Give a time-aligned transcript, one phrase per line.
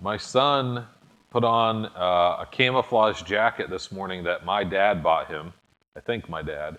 [0.00, 0.86] My son
[1.30, 5.52] put on uh, a camouflage jacket this morning that my dad bought him.
[5.96, 6.78] I think my dad.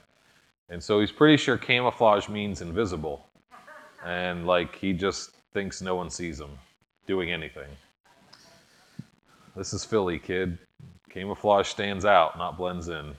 [0.69, 3.27] And so he's pretty sure camouflage means invisible.
[4.05, 6.51] And like he just thinks no one sees him
[7.07, 7.69] doing anything.
[9.55, 10.57] This is Philly, kid.
[11.09, 13.13] Camouflage stands out, not blends in.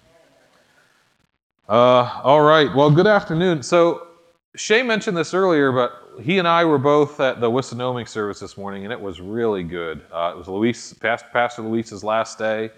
[1.69, 2.75] Uh, all right.
[2.75, 3.63] Well, good afternoon.
[3.63, 4.09] So
[4.57, 8.57] Shay mentioned this earlier, but he and I were both at the Wissinoming service this
[8.57, 10.03] morning, and it was really good.
[10.13, 12.71] Uh, it was Luis, Pastor Luis's last day.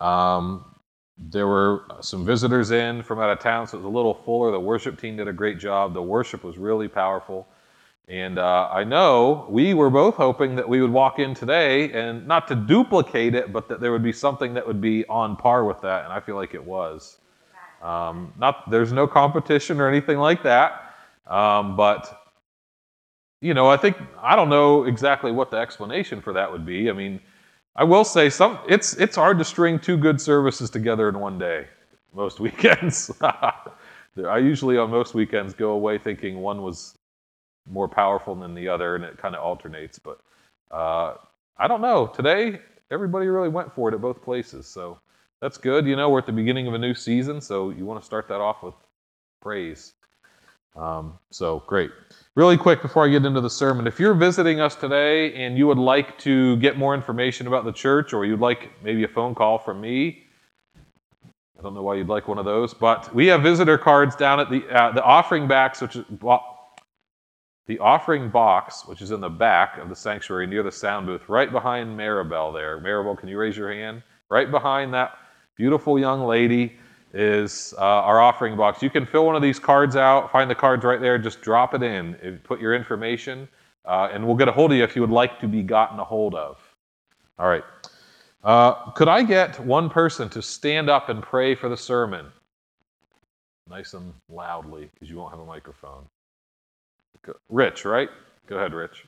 [0.00, 0.64] Um,
[1.18, 4.52] there were some visitors in from out of town, so it was a little fuller.
[4.52, 5.94] The worship team did a great job.
[5.94, 7.48] The worship was really powerful.
[8.06, 12.24] And uh, I know we were both hoping that we would walk in today and
[12.28, 15.64] not to duplicate it, but that there would be something that would be on par
[15.64, 16.04] with that.
[16.04, 17.18] And I feel like it was.
[17.82, 20.85] Um, not there's no competition or anything like that,
[21.26, 22.22] um, but
[23.40, 26.90] you know, I think I don't know exactly what the explanation for that would be.
[26.90, 27.20] I mean,
[27.76, 31.38] I will say some it's it's hard to string two good services together in one
[31.38, 31.66] day
[32.14, 33.10] most weekends.
[33.22, 36.96] I usually on most weekends go away thinking one was
[37.70, 39.98] more powerful than the other, and it kind of alternates.
[39.98, 40.20] But
[40.70, 41.14] uh,
[41.58, 42.06] I don't know.
[42.06, 44.98] Today, everybody really went for it at both places, so
[45.40, 45.86] that's good.
[45.86, 48.28] You know, we're at the beginning of a new season, so you want to start
[48.28, 48.74] that off with
[49.42, 49.94] praise.
[50.76, 51.90] Um, so great.
[52.34, 55.66] Really quick before I get into the sermon, if you're visiting us today and you
[55.66, 59.34] would like to get more information about the church, or you'd like maybe a phone
[59.34, 60.24] call from me,
[61.58, 64.38] I don't know why you'd like one of those, but we have visitor cards down
[64.38, 66.04] at the uh, the offering box, which is
[67.66, 71.26] the offering box, which is in the back of the sanctuary near the sound booth,
[71.28, 72.52] right behind Maribel.
[72.52, 74.02] There, Maribel, can you raise your hand?
[74.28, 75.16] Right behind that
[75.56, 76.76] beautiful young lady
[77.16, 78.82] is uh, our offering box.
[78.82, 81.72] You can fill one of these cards out, find the cards right there, just drop
[81.74, 83.48] it in, put your information,
[83.86, 85.98] uh, and we'll get a hold of you if you would like to be gotten
[85.98, 86.58] a hold of.
[87.38, 87.64] All right.
[88.44, 92.26] Uh, could I get one person to stand up and pray for the sermon?
[93.68, 96.04] Nice and loudly, because you won't have a microphone.
[97.48, 98.10] Rich, right?
[98.46, 99.06] Go ahead, Rich.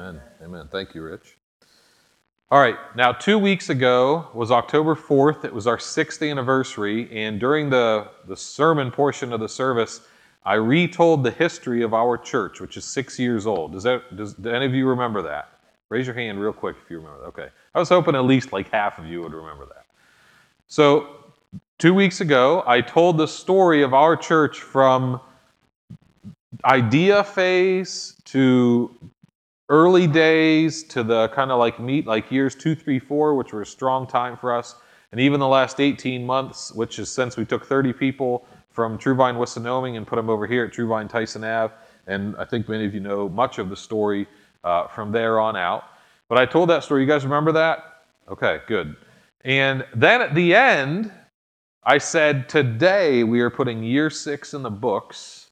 [0.00, 0.20] Amen.
[0.42, 0.68] Amen.
[0.72, 1.36] Thank you, Rich.
[2.50, 2.78] All right.
[2.96, 5.44] Now, two weeks ago was October 4th.
[5.44, 7.06] It was our sixth anniversary.
[7.12, 10.00] And during the, the sermon portion of the service,
[10.42, 13.72] I retold the history of our church, which is six years old.
[13.72, 15.50] Does, that, does do any of you remember that?
[15.90, 17.26] Raise your hand real quick if you remember that.
[17.26, 17.48] Okay.
[17.74, 19.84] I was hoping at least like half of you would remember that.
[20.66, 21.08] So,
[21.76, 25.20] two weeks ago, I told the story of our church from
[26.64, 28.96] idea phase to
[29.70, 33.62] early days to the kind of like meet like years two, three, four, which were
[33.62, 34.74] a strong time for us,
[35.12, 39.36] and even the last 18 months, which is since we took 30 people from Truevine
[39.36, 41.72] Wissinoming and put them over here at Truevine Tyson Ave.
[42.06, 44.26] And I think many of you know much of the story
[44.64, 45.84] uh, from there on out.
[46.28, 47.02] But I told that story.
[47.02, 48.04] You guys remember that?
[48.28, 48.96] Okay, good.
[49.44, 51.10] And then at the end,
[51.84, 55.48] I said, today we are putting year six in the books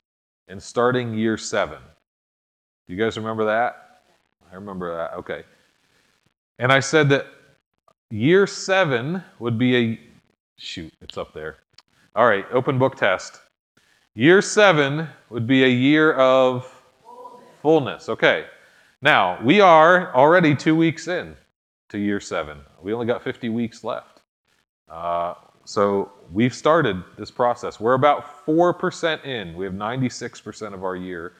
[0.47, 1.79] and starting year seven.
[2.87, 3.88] Do you guys remember that?
[4.51, 5.15] I remember that.
[5.15, 5.45] Okay.
[6.59, 7.27] And I said that
[8.11, 10.01] year seven would be a
[10.57, 11.59] shoot, it's up there.
[12.15, 13.41] All right, open book test.
[14.15, 16.67] Year seven would be a year of
[17.63, 18.09] fullness.
[18.09, 18.47] Okay.
[19.01, 21.37] Now, we are already two weeks in
[21.91, 22.59] to year seven.
[22.83, 24.23] We only got 50 weeks left.
[24.89, 25.35] Uh,
[25.65, 27.79] so we've started this process.
[27.79, 29.55] We're about 4% in.
[29.55, 31.35] We have 96% of our year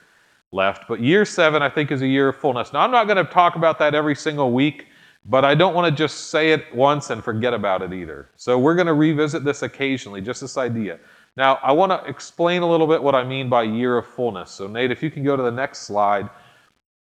[0.51, 0.87] left.
[0.87, 2.73] But year seven, I think, is a year of fullness.
[2.73, 4.87] Now, I'm not going to talk about that every single week,
[5.25, 8.29] but I don't want to just say it once and forget about it either.
[8.35, 10.99] So we're going to revisit this occasionally, just this idea.
[11.37, 14.51] Now, I want to explain a little bit what I mean by year of fullness.
[14.51, 16.29] So, Nate, if you can go to the next slide.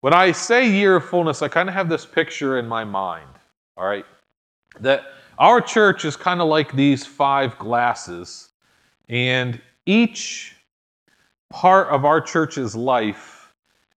[0.02, 3.30] When I say year of fullness, I kind of have this picture in my mind,
[3.78, 4.06] all right?
[4.80, 5.04] That
[5.38, 8.50] our church is kind of like these five glasses,
[9.10, 10.56] and each
[11.50, 13.35] part of our church's life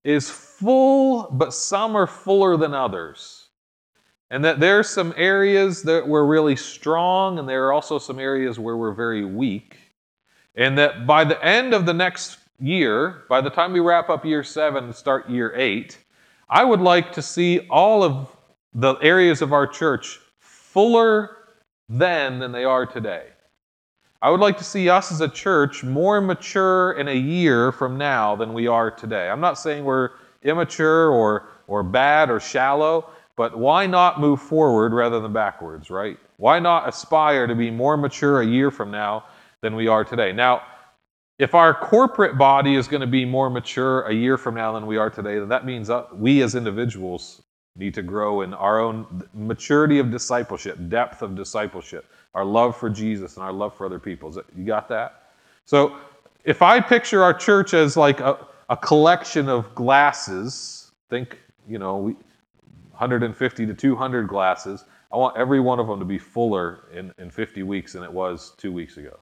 [0.05, 3.49] is full, but some are fuller than others.
[4.31, 8.19] And that there are some areas that we're really strong, and there are also some
[8.19, 9.77] areas where we're very weak.
[10.55, 14.25] And that by the end of the next year, by the time we wrap up
[14.25, 15.99] year seven and start year eight,
[16.49, 18.29] I would like to see all of
[18.75, 21.37] the areas of our church fuller
[21.89, 23.29] then than they are today.
[24.21, 27.97] I would like to see us as a church more mature in a year from
[27.97, 29.29] now than we are today.
[29.29, 30.11] I'm not saying we're
[30.43, 36.19] immature or, or bad or shallow, but why not move forward rather than backwards, right?
[36.37, 39.25] Why not aspire to be more mature a year from now
[39.61, 40.33] than we are today?
[40.33, 40.63] Now,
[41.39, 44.87] if our corporate body is going to be more mature a year from now than
[44.87, 47.43] we are today, then that means we as individuals
[47.77, 52.91] need to grow in our own maturity of discipleship, depth of discipleship, our love for
[52.91, 54.31] Jesus and our love for other people.
[54.31, 55.33] That, You got that?
[55.65, 55.97] So
[56.45, 61.39] if I picture our church as like a, a collection of glasses, think,
[61.69, 62.17] you know,
[62.91, 67.31] 150 to 200 glasses, I want every one of them to be fuller in, in
[67.31, 69.19] 50 weeks than it was two weeks ago.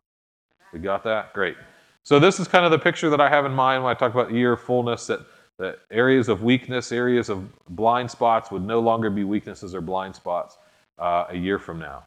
[0.73, 1.33] We got that?
[1.33, 1.57] Great.
[2.03, 4.13] So this is kind of the picture that I have in mind when I talk
[4.13, 5.21] about year fullness that,
[5.59, 10.15] that areas of weakness, areas of blind spots would no longer be weaknesses or blind
[10.15, 10.59] spots
[10.99, 12.05] uh, a year from now.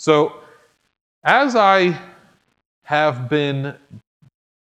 [0.00, 0.32] So
[1.24, 1.94] as I
[2.84, 3.74] have been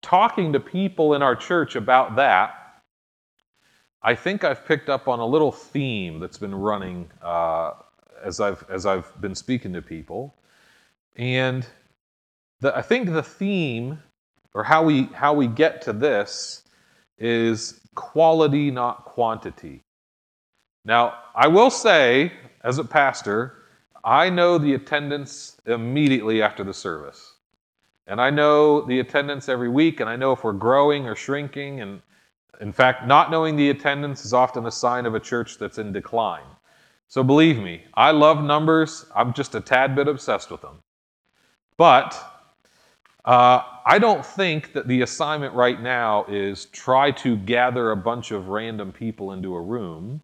[0.02, 2.82] talking to people in our church about that,
[4.02, 7.70] I think I've picked up on a little theme that's been running uh,
[8.22, 10.34] as I've as I've been speaking to people,
[11.16, 11.66] and
[12.60, 14.02] the, I think the theme
[14.52, 16.64] or how we how we get to this
[17.16, 19.80] is quality not quantity.
[20.84, 22.30] Now i will say
[22.62, 23.63] as a pastor
[24.04, 27.32] i know the attendance immediately after the service.
[28.06, 31.80] And i know the attendance every week and i know if we're growing or shrinking.
[31.80, 32.02] And
[32.60, 35.92] in fact not knowing the attendance is often a sign of a church that's in
[35.92, 36.46] decline.
[37.08, 39.06] So believe me i love numbers.
[39.14, 40.82] I'm just a tad bit obsessed with them.
[41.76, 42.14] But
[43.24, 48.30] uh, I don't think that the assignment right now is try to gather a bunch
[48.30, 50.20] of random people into a room.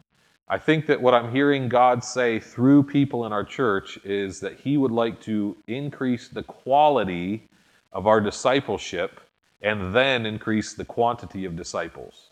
[0.51, 4.59] I think that what I'm hearing God say through people in our church is that
[4.59, 7.47] He would like to increase the quality
[7.93, 9.21] of our discipleship
[9.61, 12.31] and then increase the quantity of disciples.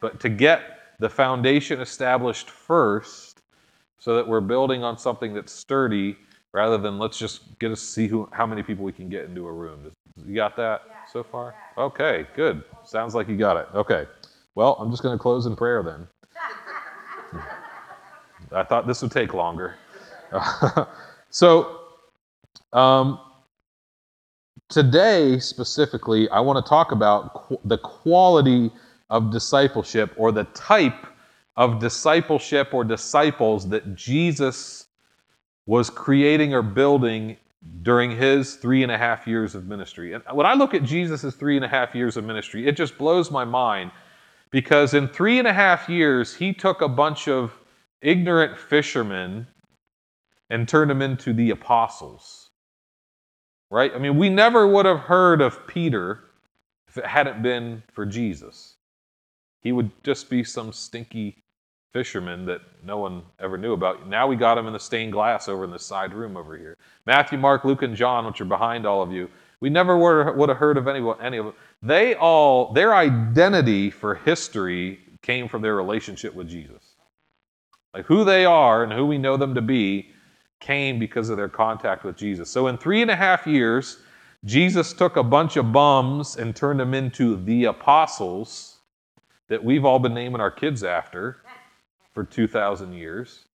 [0.00, 3.40] But to get the foundation established first
[3.98, 6.18] so that we're building on something that's sturdy
[6.52, 9.46] rather than let's just get to see who, how many people we can get into
[9.46, 9.90] a room.
[10.26, 10.94] You got that yeah.
[11.10, 11.54] so far?
[11.78, 12.64] Okay, good.
[12.84, 13.66] Sounds like you got it.
[13.74, 14.06] Okay.
[14.54, 16.06] Well, I'm just going to close in prayer then.
[18.52, 19.76] I thought this would take longer.
[21.30, 21.80] so,
[22.72, 23.20] um,
[24.68, 28.70] today specifically, I want to talk about qu- the quality
[29.10, 31.06] of discipleship or the type
[31.56, 34.86] of discipleship or disciples that Jesus
[35.66, 37.36] was creating or building
[37.82, 40.12] during his three and a half years of ministry.
[40.12, 42.96] And when I look at Jesus' three and a half years of ministry, it just
[42.98, 43.90] blows my mind
[44.50, 47.52] because in three and a half years, he took a bunch of
[48.02, 49.46] ignorant fishermen
[50.50, 52.50] and turned them into the apostles.
[53.70, 53.92] Right?
[53.94, 56.20] I mean, we never would have heard of Peter
[56.88, 58.76] if it hadn't been for Jesus.
[59.60, 61.42] He would just be some stinky
[61.92, 64.06] fisherman that no one ever knew about.
[64.08, 66.76] Now we got him in the stained glass over in the side room over here.
[67.06, 69.28] Matthew, Mark, Luke, and John, which are behind all of you,
[69.60, 71.54] we never would have heard of anyone, any of them.
[71.82, 76.95] They all, their identity for history came from their relationship with Jesus.
[77.96, 80.10] Like who they are and who we know them to be
[80.60, 82.50] came because of their contact with Jesus.
[82.50, 84.00] So in three and a half years,
[84.44, 88.80] Jesus took a bunch of bums and turned them into the apostles
[89.48, 91.38] that we've all been naming our kids after
[92.12, 93.46] for 2,000 years.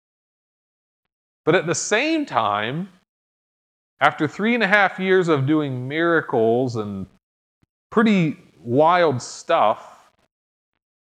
[1.44, 2.88] But at the same time,
[4.00, 7.06] after three and a half years of doing miracles and
[7.90, 10.11] pretty wild stuff,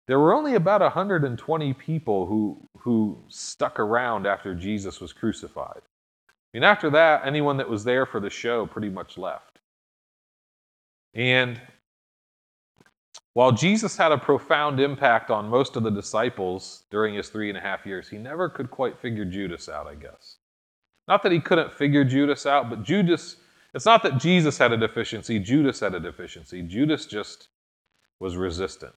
[0.08, 5.82] there were only about 120 people who, who stuck around after Jesus was crucified.
[5.82, 9.58] I mean, after that, anyone that was there for the show pretty much left.
[11.16, 11.60] And
[13.34, 17.58] while Jesus had a profound impact on most of the disciples during his three and
[17.58, 20.38] a half years, he never could quite figure Judas out, I guess.
[21.08, 23.38] Not that he couldn't figure Judas out, but Judas,
[23.74, 26.62] it's not that Jesus had a deficiency, Judas had a deficiency.
[26.62, 27.48] Judas just
[28.20, 28.94] was resistant.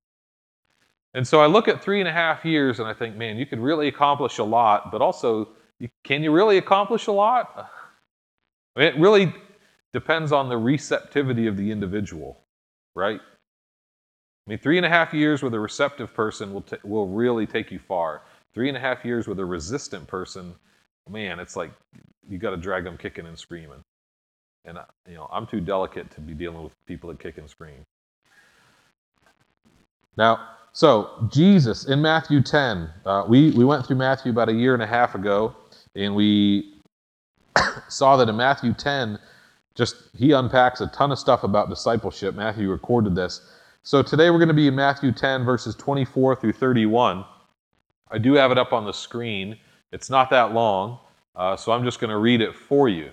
[1.18, 3.44] And so I look at three and a half years and I think, man, you
[3.44, 5.48] could really accomplish a lot, but also,
[6.04, 7.68] can you really accomplish a lot?
[8.76, 9.34] I mean, it really
[9.92, 12.38] depends on the receptivity of the individual,
[12.94, 13.18] right?
[13.20, 17.48] I mean, three and a half years with a receptive person will, t- will really
[17.48, 18.22] take you far.
[18.54, 20.54] Three and a half years with a resistant person,
[21.10, 21.72] man, it's like
[22.28, 23.82] you got to drag them kicking and screaming.
[24.64, 27.84] And, you know, I'm too delicate to be dealing with people that kick and scream.
[30.16, 34.74] Now, so Jesus in Matthew 10, uh, we, we went through Matthew about a year
[34.74, 35.56] and a half ago,
[35.96, 36.72] and we
[37.88, 39.18] saw that in Matthew 10,
[39.74, 42.36] just he unpacks a ton of stuff about discipleship.
[42.36, 43.40] Matthew recorded this.
[43.82, 47.24] So today we're going to be in Matthew 10, verses 24 through 31.
[48.12, 49.58] I do have it up on the screen.
[49.90, 51.00] It's not that long,
[51.34, 53.10] uh, so I'm just going to read it for you.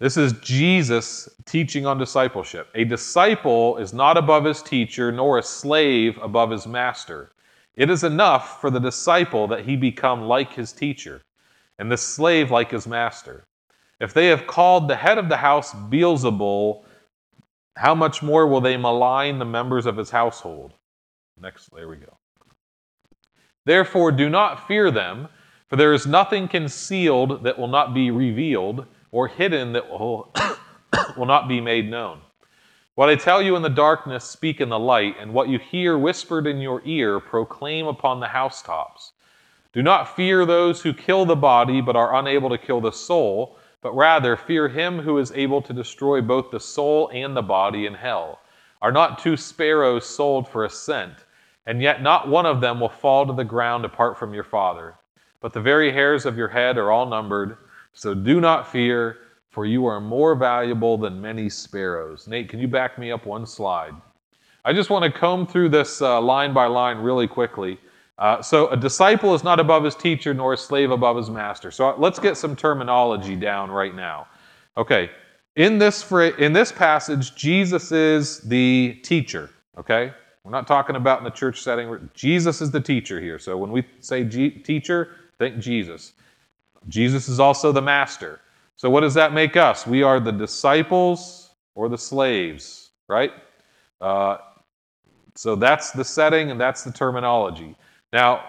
[0.00, 2.68] This is Jesus teaching on discipleship.
[2.74, 7.30] A disciple is not above his teacher, nor a slave above his master.
[7.76, 11.22] It is enough for the disciple that he become like his teacher,
[11.78, 13.44] and the slave like his master.
[14.00, 16.84] If they have called the head of the house Beelzebul,
[17.76, 20.72] how much more will they malign the members of his household?
[21.40, 22.16] Next, there we go.
[23.64, 25.28] Therefore, do not fear them,
[25.68, 30.34] for there is nothing concealed that will not be revealed or hidden that will,
[31.16, 32.20] will not be made known.
[32.96, 35.96] What I tell you in the darkness, speak in the light, and what you hear
[35.96, 39.12] whispered in your ear, proclaim upon the housetops.
[39.72, 43.56] Do not fear those who kill the body, but are unable to kill the soul,
[43.82, 47.86] but rather fear him who is able to destroy both the soul and the body
[47.86, 48.40] in hell.
[48.82, 51.24] Are not two sparrows sold for a cent,
[51.66, 54.96] and yet not one of them will fall to the ground apart from your Father?
[55.40, 57.58] But the very hairs of your head are all numbered.
[57.94, 59.18] So do not fear,
[59.50, 62.26] for you are more valuable than many sparrows.
[62.26, 63.94] Nate, can you back me up one slide?
[64.64, 67.78] I just want to comb through this uh, line by line really quickly.
[68.18, 71.70] Uh, so, a disciple is not above his teacher, nor a slave above his master.
[71.70, 74.28] So, uh, let's get some terminology down right now.
[74.76, 75.10] Okay,
[75.56, 79.50] in this, in this passage, Jesus is the teacher.
[79.76, 80.12] Okay,
[80.44, 82.08] we're not talking about in the church setting.
[82.14, 83.38] Jesus is the teacher here.
[83.38, 86.12] So, when we say teacher, think Jesus.
[86.88, 88.40] Jesus is also the master.
[88.76, 89.86] So, what does that make us?
[89.86, 93.32] We are the disciples or the slaves, right?
[94.00, 94.38] Uh,
[95.34, 97.76] so, that's the setting and that's the terminology.
[98.12, 98.44] Now,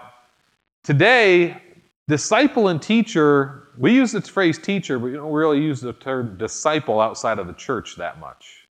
[0.84, 1.62] today,
[2.08, 6.36] disciple and teacher, we use the phrase teacher, but we don't really use the term
[6.38, 8.66] disciple outside of the church that much,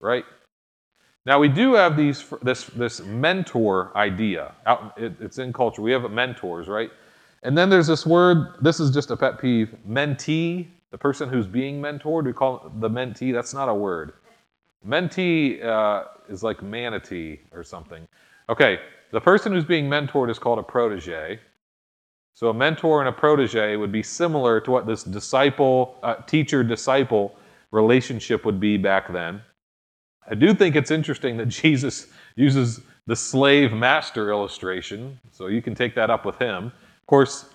[0.00, 0.24] right?
[1.26, 4.52] Now we do have these this this mentor idea.
[4.66, 5.80] Out, it, it's in culture.
[5.80, 6.90] We have mentors, right?
[7.44, 11.46] And then there's this word, this is just a pet peeve, mentee, the person who's
[11.46, 12.24] being mentored.
[12.24, 13.32] We call it the mentee.
[13.32, 14.14] That's not a word.
[14.86, 18.06] Mentee uh, is like manatee or something.
[18.48, 18.78] Okay,
[19.10, 21.38] the person who's being mentored is called a protege.
[22.32, 26.64] So a mentor and a protege would be similar to what this disciple, uh, teacher
[26.64, 27.36] disciple
[27.70, 29.40] relationship would be back then.
[30.28, 35.74] I do think it's interesting that Jesus uses the slave master illustration, so you can
[35.74, 36.72] take that up with him.
[37.04, 37.50] Of course,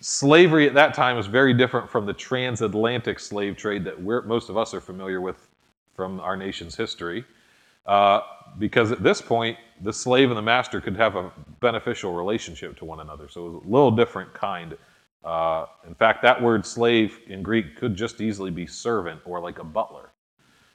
[0.00, 4.58] slavery at that time was very different from the transatlantic slave trade that most of
[4.58, 5.48] us are familiar with
[5.94, 7.24] from our nation's history.
[7.86, 8.20] Uh,
[8.58, 12.84] because at this point, the slave and the master could have a beneficial relationship to
[12.84, 13.28] one another.
[13.30, 14.76] So it was a little different kind.
[15.24, 19.58] Uh, in fact, that word slave in Greek could just easily be servant or like
[19.58, 20.10] a butler.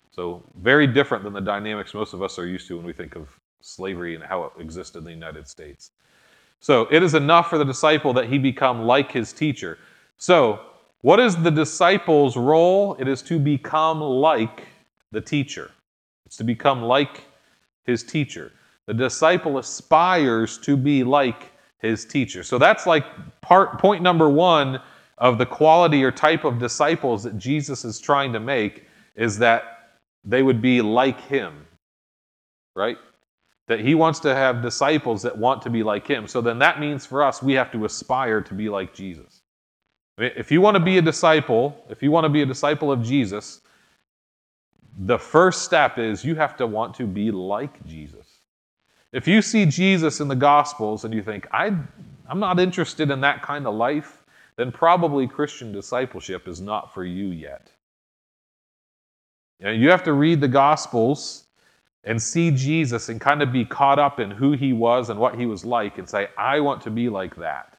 [0.09, 3.15] So very different than the dynamics most of us are used to when we think
[3.15, 3.29] of
[3.61, 5.91] slavery and how it existed in the United States.
[6.59, 9.77] So it is enough for the disciple that he become like his teacher.
[10.17, 10.59] So,
[11.01, 12.95] what is the disciple's role?
[12.99, 14.67] It is to become like
[15.11, 15.71] the teacher.
[16.25, 17.23] It's to become like
[17.85, 18.51] his teacher.
[18.87, 22.43] The disciple aspires to be like his teacher.
[22.43, 23.05] So that's like
[23.41, 24.79] part point number 1
[25.19, 28.85] of the quality or type of disciples that Jesus is trying to make
[29.15, 29.89] is that
[30.23, 31.65] they would be like him.
[32.75, 32.97] Right?
[33.67, 36.27] That he wants to have disciples that want to be like him.
[36.27, 39.41] So then that means for us, we have to aspire to be like Jesus.
[40.17, 43.03] If you want to be a disciple, if you want to be a disciple of
[43.03, 43.61] Jesus,
[44.99, 48.39] the first step is you have to want to be like Jesus.
[49.11, 51.67] If you see Jesus in the Gospels and you think, I,
[52.27, 54.23] I'm not interested in that kind of life,
[54.55, 57.69] then probably Christian discipleship is not for you yet.
[59.59, 61.46] You, you have to read the Gospels
[62.07, 65.37] and see Jesus and kind of be caught up in who he was and what
[65.37, 67.77] he was like and say, I want to be like that.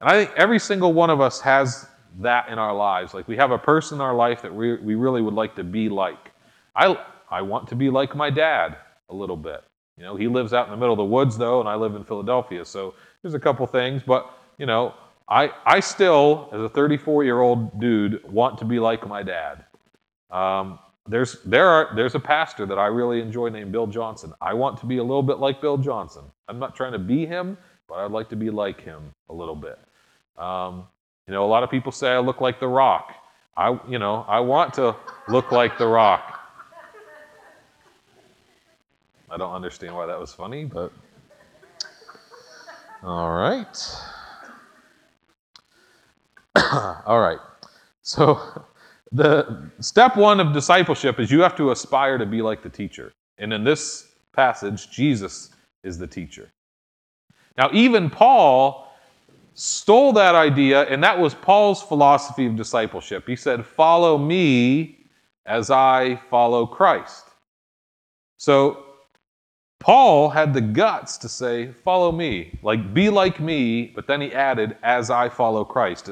[0.00, 1.86] And I think every single one of us has
[2.18, 3.14] that in our lives.
[3.14, 5.64] Like we have a person in our life that we, we really would like to
[5.64, 6.32] be like.
[6.74, 6.98] I,
[7.30, 8.76] I want to be like my dad
[9.08, 9.62] a little bit.
[9.96, 11.94] You know, he lives out in the middle of the woods though, and I live
[11.94, 12.64] in Philadelphia.
[12.64, 14.94] So there's a couple things, but you know,
[15.28, 19.64] I, I still, as a 34 year old dude, want to be like my dad.
[20.30, 24.32] Um, there's there are there's a pastor that I really enjoy named Bill Johnson.
[24.40, 26.24] I want to be a little bit like Bill Johnson.
[26.48, 27.56] I'm not trying to be him,
[27.88, 29.78] but I'd like to be like him a little bit.
[30.36, 30.84] Um,
[31.26, 33.14] you know, a lot of people say I look like The Rock.
[33.56, 34.94] I you know I want to
[35.28, 36.34] look like The Rock.
[39.30, 40.92] I don't understand why that was funny, but
[43.02, 43.78] all right.
[47.06, 47.38] all right.
[48.02, 48.40] So,
[49.12, 53.12] the step one of discipleship is you have to aspire to be like the teacher.
[53.38, 55.50] And in this passage, Jesus
[55.82, 56.50] is the teacher.
[57.56, 58.92] Now, even Paul
[59.54, 63.26] stole that idea, and that was Paul's philosophy of discipleship.
[63.26, 65.06] He said, Follow me
[65.46, 67.24] as I follow Christ.
[68.36, 68.84] So,
[69.80, 74.32] Paul had the guts to say, Follow me, like be like me, but then he
[74.32, 76.10] added, As I follow Christ.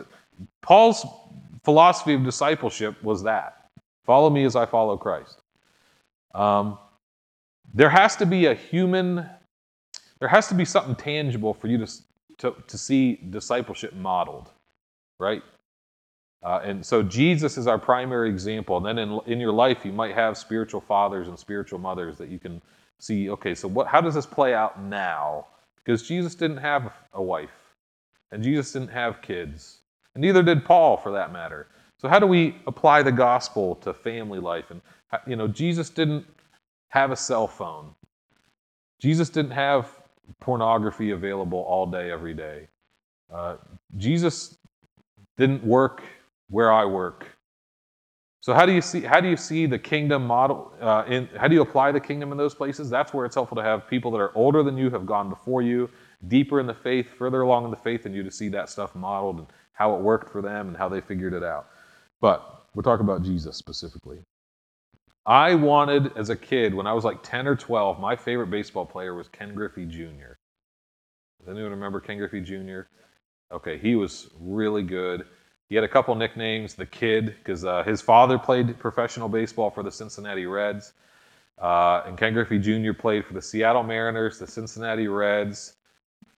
[0.62, 1.06] Paul's
[1.66, 3.70] philosophy of discipleship was that
[4.04, 5.42] follow me as I follow Christ.
[6.32, 6.78] Um,
[7.75, 9.28] there has to be a human,
[10.20, 11.92] there has to be something tangible for you to,
[12.38, 14.50] to, to see discipleship modeled,
[15.18, 15.42] right?
[16.44, 18.76] Uh, and so Jesus is our primary example.
[18.76, 22.28] And then in, in your life, you might have spiritual fathers and spiritual mothers that
[22.28, 22.62] you can
[23.00, 25.49] see, okay, so what, how does this play out now?
[25.78, 27.75] Because Jesus didn't have a wife,
[28.30, 29.80] and Jesus didn't have kids,
[30.16, 31.68] and neither did Paul, for that matter.
[31.99, 34.70] So, how do we apply the gospel to family life?
[34.70, 34.80] And,
[35.26, 36.26] you know, Jesus didn't
[36.88, 37.90] have a cell phone,
[38.99, 39.90] Jesus didn't have
[40.40, 42.66] pornography available all day, every day.
[43.30, 43.56] Uh,
[43.99, 44.56] Jesus
[45.37, 46.02] didn't work
[46.49, 47.26] where I work.
[48.40, 50.73] So how do you see how do you see the kingdom model?
[50.80, 52.88] Uh, in how do you apply the kingdom in those places?
[52.88, 55.61] That's where it's helpful to have people that are older than you, have gone before
[55.61, 55.90] you,
[56.28, 58.94] deeper in the faith, further along in the faith than you, to see that stuff
[58.94, 59.46] modeled and
[59.76, 61.68] how it worked for them and how they figured it out.
[62.21, 64.18] But we're talking about Jesus specifically.
[65.26, 68.87] I wanted, as a kid, when I was like 10 or 12, my favorite baseball
[68.87, 70.35] player was Ken Griffey Jr.
[71.40, 72.83] Does anyone remember Ken Griffey Jr.?
[73.52, 75.26] Okay, he was really good.
[75.68, 79.83] He had a couple nicknames, the Kid, because uh, his father played professional baseball for
[79.83, 80.92] the Cincinnati Reds.
[81.61, 82.92] Uh, and Ken Griffey Jr.
[82.92, 85.75] played for the Seattle Mariners, the Cincinnati Reds,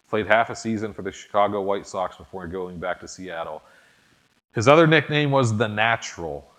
[0.08, 3.62] played half a season for the Chicago White Sox before going back to Seattle.
[4.54, 6.50] His other nickname was the Natural,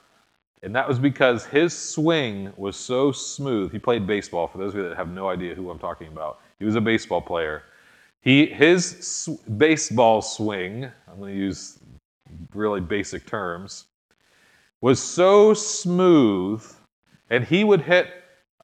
[0.62, 3.72] and that was because his swing was so smooth.
[3.72, 6.40] He played baseball, for those of you that have no idea who I'm talking about.
[6.60, 7.64] He was a baseball player.
[8.22, 11.80] He, his sw- baseball swing, I'm going to use
[12.54, 13.86] really basic terms,
[14.82, 16.64] was so smooth,
[17.30, 18.08] and he would hit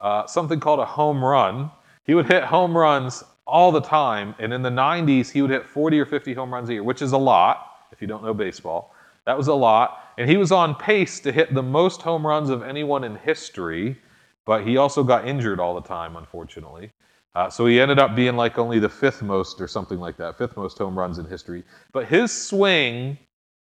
[0.01, 1.71] uh, something called a home run.
[2.03, 4.35] He would hit home runs all the time.
[4.39, 7.01] And in the 90s, he would hit 40 or 50 home runs a year, which
[7.01, 8.93] is a lot if you don't know baseball.
[9.25, 10.13] That was a lot.
[10.17, 13.97] And he was on pace to hit the most home runs of anyone in history,
[14.45, 16.91] but he also got injured all the time, unfortunately.
[17.33, 20.37] Uh, so he ended up being like only the fifth most or something like that,
[20.37, 21.63] fifth most home runs in history.
[21.91, 23.17] But his swing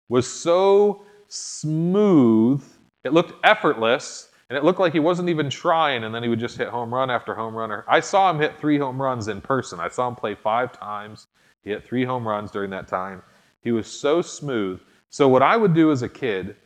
[0.09, 2.63] was so smooth,
[3.03, 6.37] it looked effortless, and it looked like he wasn't even trying, and then he would
[6.37, 7.83] just hit home run after home run.
[7.87, 9.79] I saw him hit three home runs in person.
[9.79, 11.27] I saw him play five times.
[11.63, 13.23] He hit three home runs during that time.
[13.61, 14.81] He was so smooth.
[15.09, 16.57] So what I would do as a kid,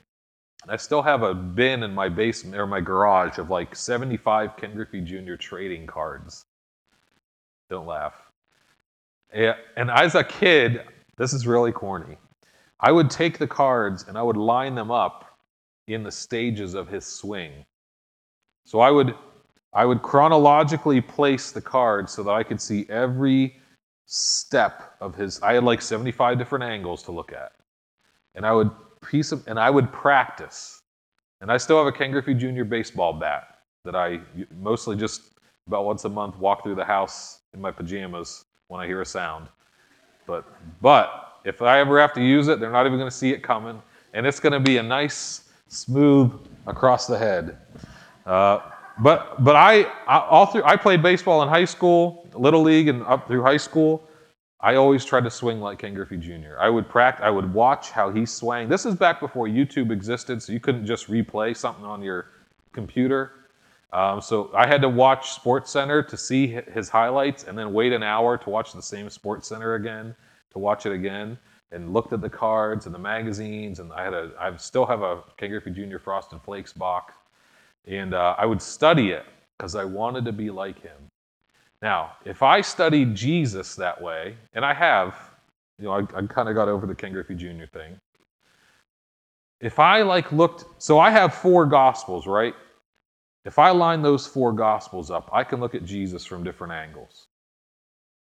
[0.68, 4.74] I still have a bin in my basement or my garage of like 75 Ken
[4.74, 5.36] Griffey Jr.
[5.36, 6.44] trading cards.
[7.70, 8.16] Don't laugh.
[9.32, 10.82] And as a kid,
[11.18, 12.18] this is really corny.
[12.80, 15.38] I would take the cards and I would line them up
[15.86, 17.64] in the stages of his swing.
[18.66, 19.16] So I would
[19.74, 23.58] I would chronologically place the cards so that I could see every
[24.06, 27.54] step of his I had like 75 different angles to look at.
[28.34, 30.82] And I would piece of and I would practice.
[31.42, 32.64] And I still have a Ken Griffey Jr.
[32.64, 34.20] baseball bat that I
[34.60, 35.22] mostly just
[35.68, 39.06] about once a month walk through the house in my pajamas when I hear a
[39.06, 39.48] sound.
[40.26, 40.46] But
[40.82, 43.44] but if I ever have to use it, they're not even going to see it
[43.44, 43.82] coming,
[44.14, 46.32] and it's going to be a nice smooth
[46.66, 47.58] across the head.
[48.26, 48.60] Uh,
[49.00, 53.04] but but I, I, all through I played baseball in high school, little league, and
[53.04, 54.08] up through high school.
[54.62, 56.58] I always tried to swing like Ken Griffey Jr.
[56.60, 57.24] I would practice.
[57.24, 58.68] I would watch how he swung.
[58.68, 62.30] This is back before YouTube existed, so you couldn't just replay something on your
[62.72, 63.32] computer.
[63.94, 67.94] Um, so I had to watch Sports Center to see his highlights, and then wait
[67.94, 70.16] an hour to watch the same Sports Center again
[70.52, 71.38] to watch it again.
[71.72, 74.32] And looked at the cards and the magazines, and I had a.
[74.40, 75.98] I still have a Ken Griffey Jr.
[75.98, 77.14] Frosted Flakes box
[77.88, 79.26] and uh, I would study it
[79.58, 80.98] because I wanted to be like him.
[81.82, 85.16] Now, if I studied Jesus that way, and I have,
[85.80, 87.66] you know, I, I kind of got over the Ken Griffey Jr.
[87.72, 87.98] thing.
[89.62, 92.56] If I like looked, so I have four gospels, right?
[93.46, 97.28] If I line those four gospels up, I can look at Jesus from different angles.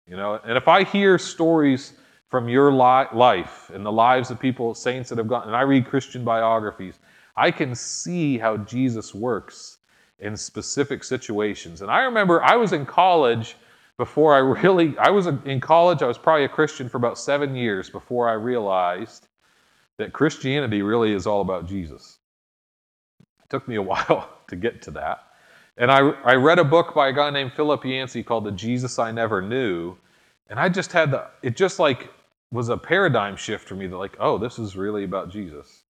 [0.06, 1.94] You know, and if I hear stories
[2.28, 5.62] from your li- life and the lives of people, saints that have gone, and I
[5.62, 6.98] read Christian biographies,
[7.36, 9.78] I can see how Jesus works
[10.18, 11.82] in specific situations.
[11.82, 13.56] And I remember I was in college
[13.96, 17.54] before I really, I was in college, I was probably a Christian for about seven
[17.54, 19.28] years before I realized
[19.98, 22.18] that Christianity really is all about Jesus.
[23.20, 25.24] It took me a while to get to that.
[25.76, 28.98] And I, I read a book by a guy named Philip Yancey called The Jesus
[28.98, 29.96] I Never Knew.
[30.48, 32.10] And I just had the, it just like
[32.52, 35.83] was a paradigm shift for me that, like, oh, this is really about Jesus.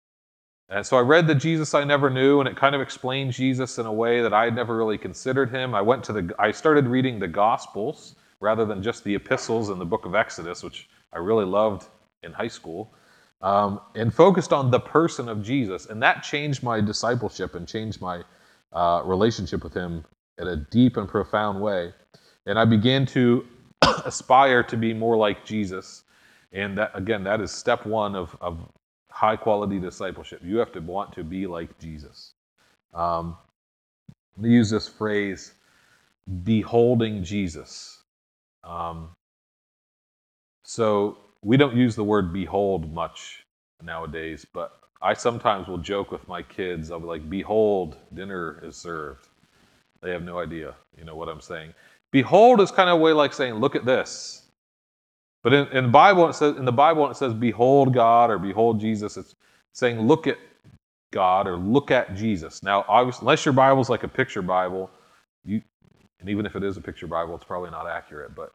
[0.75, 3.79] And so I read the Jesus I Never Knew, and it kind of explained Jesus
[3.79, 5.73] in a way that I had never really considered him.
[5.73, 9.79] I went to the, I started reading the Gospels rather than just the epistles in
[9.79, 11.87] the book of Exodus, which I really loved
[12.25, 12.93] in high school,
[13.41, 15.87] um, and focused on the person of Jesus.
[15.87, 18.25] And that changed my discipleship and changed my
[18.73, 20.05] uh, relationship with him
[20.39, 21.93] in a deep and profound way.
[22.47, 23.47] And I began to
[24.05, 26.03] aspire to be more like Jesus.
[26.51, 28.59] And that, again, that is step one of, of
[29.15, 30.41] high quality discipleship.
[30.45, 32.33] You have to want to be like Jesus.
[32.93, 33.37] Um,
[34.37, 35.55] we use this phrase,
[36.43, 38.03] beholding Jesus.
[38.65, 39.11] Um,
[40.65, 43.45] so we don't use the word behold much
[43.85, 46.91] nowadays, but I sometimes will joke with my kids.
[46.91, 49.29] I'll be like, "Behold, dinner is served."
[50.03, 51.73] They have no idea, you know what I'm saying.
[52.11, 54.44] Behold is kind of a way like saying, "Look at this."
[55.45, 58.39] But in, in the Bible, it says in the Bible, it says, "Behold God" or
[58.39, 59.37] "Behold Jesus." It's
[59.73, 60.39] saying, "Look at
[61.13, 64.91] God" or "Look at Jesus." Now, obviously, unless your Bible's like a picture Bible,
[65.45, 65.63] you,
[66.19, 68.35] and even if it is a picture Bible, it's probably not accurate.
[68.35, 68.53] But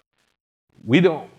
[0.83, 1.29] we don't,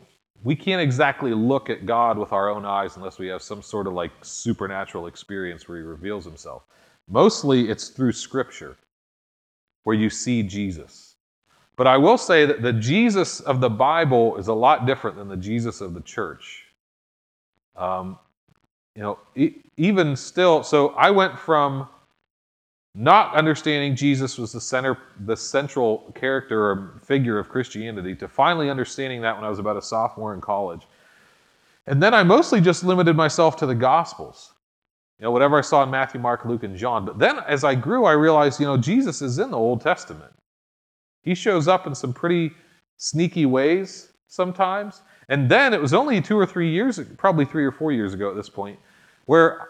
[0.45, 3.89] we can't exactly look at God with our own eyes unless we have some sort
[3.89, 6.63] of like supernatural experience where He reveals Himself.
[7.09, 8.77] Mostly, it's through Scripture
[9.83, 11.10] where you see Jesus.
[11.77, 15.29] But I will say that the Jesus of the Bible is a lot different than
[15.29, 16.67] the Jesus of the church.
[17.77, 18.19] Um,
[18.95, 21.89] you know, e- even still, so I went from
[22.95, 28.69] not understanding Jesus was the center, the central character or figure of Christianity, to finally
[28.69, 30.83] understanding that when I was about a sophomore in college.
[31.87, 34.53] And then I mostly just limited myself to the Gospels.
[35.19, 37.05] You know, whatever I saw in Matthew, Mark, Luke, and John.
[37.05, 40.33] But then as I grew, I realized, you know, Jesus is in the Old Testament.
[41.23, 42.53] He shows up in some pretty
[42.97, 45.03] sneaky ways sometimes.
[45.29, 48.31] And then it was only two or three years, probably three or four years ago
[48.31, 48.79] at this point,
[49.27, 49.69] where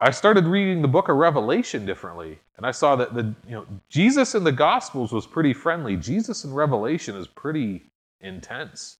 [0.00, 2.38] I started reading the book of Revelation differently.
[2.56, 5.96] And I saw that the you know Jesus in the Gospels was pretty friendly.
[5.96, 8.98] Jesus in Revelation is pretty intense.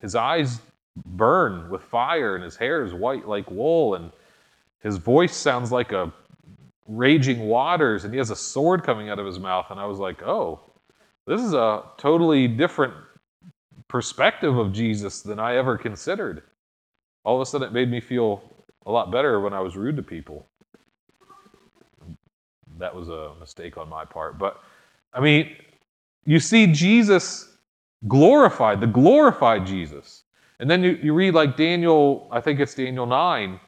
[0.00, 0.60] His eyes
[0.96, 4.10] burn with fire and his hair is white like wool and
[4.80, 6.12] his voice sounds like a
[6.88, 9.98] raging waters and he has a sword coming out of his mouth and I was
[9.98, 10.60] like, "Oh,
[11.28, 12.94] this is a totally different
[13.86, 16.42] perspective of Jesus than I ever considered.
[17.24, 18.42] All of a sudden, it made me feel
[18.86, 20.46] a lot better when I was rude to people.
[22.78, 24.38] That was a mistake on my part.
[24.38, 24.62] But,
[25.12, 25.54] I mean,
[26.24, 27.58] you see Jesus
[28.06, 30.24] glorified, the glorified Jesus.
[30.60, 33.60] And then you, you read like Daniel, I think it's Daniel 9,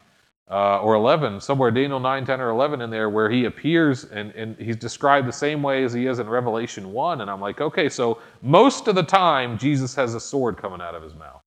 [0.50, 4.32] uh, or 11, somewhere Daniel 9, 10, or 11 in there, where he appears and,
[4.32, 7.20] and he's described the same way as he is in Revelation 1.
[7.20, 10.96] And I'm like, okay, so most of the time, Jesus has a sword coming out
[10.96, 11.40] of his mouth.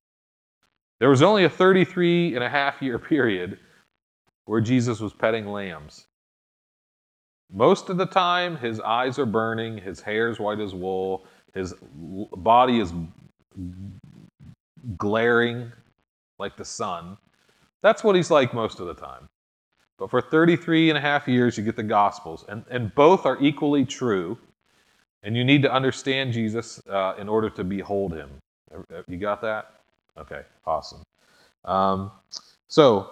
[1.00, 3.60] There was only a 33 and a half year period
[4.46, 6.06] where Jesus was petting lambs.
[7.52, 11.74] Most of the time, his eyes are burning, his hair is white as wool, his
[12.38, 12.94] body is
[14.98, 15.72] glaring
[16.40, 17.18] like the sun.
[17.84, 19.30] That's what he's like most of the time.
[20.00, 23.38] But for 33 and a half years, you get the Gospels, and, and both are
[23.40, 24.38] equally true.
[25.22, 28.30] And you need to understand Jesus uh, in order to behold him.
[29.08, 29.76] You got that?
[30.18, 31.04] Okay, awesome.
[31.64, 32.12] Um,
[32.68, 33.12] so,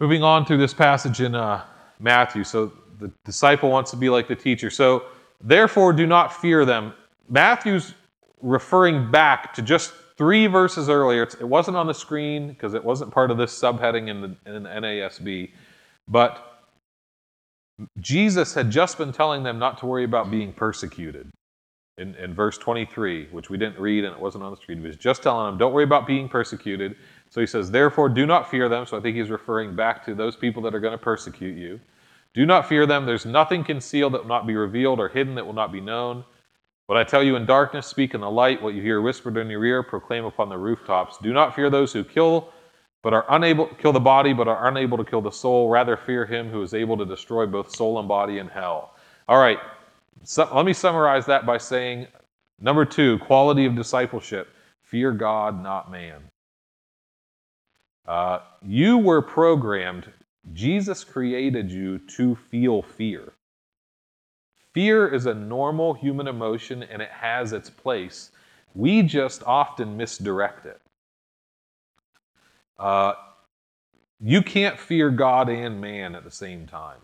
[0.00, 1.64] moving on through this passage in uh,
[1.98, 2.44] Matthew.
[2.44, 4.68] So, the disciple wants to be like the teacher.
[4.68, 5.04] So,
[5.40, 6.92] therefore, do not fear them.
[7.28, 7.94] Matthew's
[8.42, 11.22] referring back to just three verses earlier.
[11.22, 14.64] It wasn't on the screen because it wasn't part of this subheading in the, in
[14.64, 15.50] the NASB,
[16.06, 16.66] but
[18.00, 21.30] Jesus had just been telling them not to worry about being persecuted.
[21.96, 24.86] In, in verse 23, which we didn't read and it wasn't on the screen, he
[24.86, 26.96] was just telling them, don't worry about being persecuted.
[27.30, 28.84] So he says, therefore, do not fear them.
[28.84, 31.80] So I think he's referring back to those people that are going to persecute you.
[32.34, 33.06] Do not fear them.
[33.06, 36.24] There's nothing concealed that will not be revealed or hidden that will not be known.
[36.90, 38.60] What I tell you in darkness, speak in the light.
[38.60, 41.18] What you hear whispered in your ear, proclaim upon the rooftops.
[41.18, 42.52] Do not fear those who kill,
[43.04, 45.68] but are unable kill the body, but are unable to kill the soul.
[45.68, 48.96] Rather fear him who is able to destroy both soul and body in hell.
[49.28, 49.60] All right.
[50.24, 52.08] So, let me summarize that by saying
[52.60, 54.48] number two, quality of discipleship:
[54.82, 56.20] fear God, not man.
[58.04, 60.10] Uh, you were programmed.
[60.52, 63.32] Jesus created you to feel fear.
[64.80, 68.30] Fear is a normal human emotion and it has its place.
[68.74, 70.80] We just often misdirect it.
[72.78, 73.12] Uh,
[74.18, 76.96] you can't fear God and man at the same time.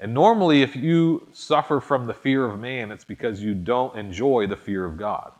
[0.00, 4.46] And normally, if you suffer from the fear of man, it's because you don't enjoy
[4.46, 5.32] the fear of God.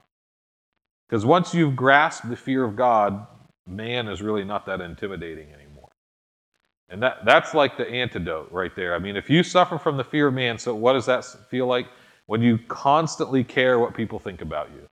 [1.08, 3.26] Because once you've grasped the fear of God,
[3.66, 5.67] man is really not that intimidating anymore.
[6.90, 8.94] And that, that's like the antidote right there.
[8.94, 11.66] I mean, if you suffer from the fear of man, so what does that feel
[11.66, 11.86] like?
[12.26, 14.86] When you constantly care what people think about you.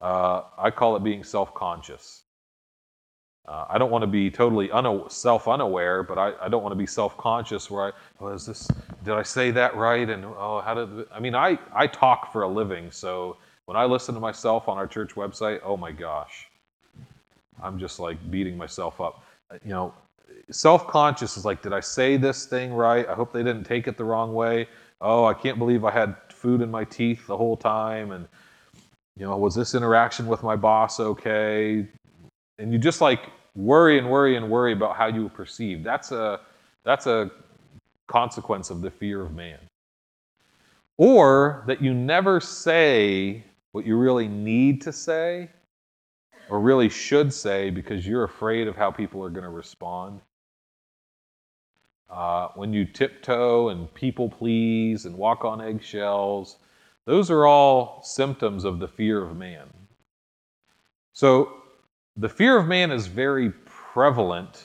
[0.00, 2.22] Uh, I call it being self conscious.
[3.48, 4.70] Uh, I don't want to be totally
[5.08, 8.46] self unaware, but I, I don't want to be self conscious where I, oh, is
[8.46, 8.68] this,
[9.04, 10.08] did I say that right?
[10.08, 13.84] And oh, how did, I mean, I, I talk for a living, so when I
[13.84, 16.46] listen to myself on our church website, oh my gosh,
[17.62, 19.24] I'm just like beating myself up.
[19.64, 19.94] You know,
[20.50, 23.08] self conscious is like, did I say this thing right?
[23.08, 24.68] I hope they didn't take it the wrong way.
[25.00, 28.12] Oh, I can't believe I had food in my teeth the whole time.
[28.12, 28.26] And,
[29.16, 31.86] you know, was this interaction with my boss okay?
[32.58, 35.82] And you just like worry and worry and worry about how you perceive.
[35.84, 36.40] That's a,
[36.84, 37.30] that's a
[38.06, 39.58] consequence of the fear of man.
[40.96, 45.50] Or that you never say what you really need to say
[46.48, 50.20] or really should say because you're afraid of how people are going to respond
[52.10, 56.56] uh, when you tiptoe and people please and walk on eggshells,
[57.04, 59.66] those are all symptoms of the fear of man.
[61.12, 61.54] So,
[62.16, 64.64] the fear of man is very prevalent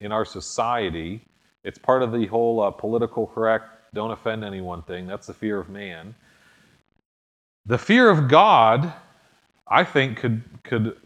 [0.00, 1.22] in our society.
[1.64, 5.06] It's part of the whole uh, political correct, don't offend anyone thing.
[5.06, 6.14] That's the fear of man.
[7.66, 8.92] The fear of God,
[9.68, 10.96] I think, could, could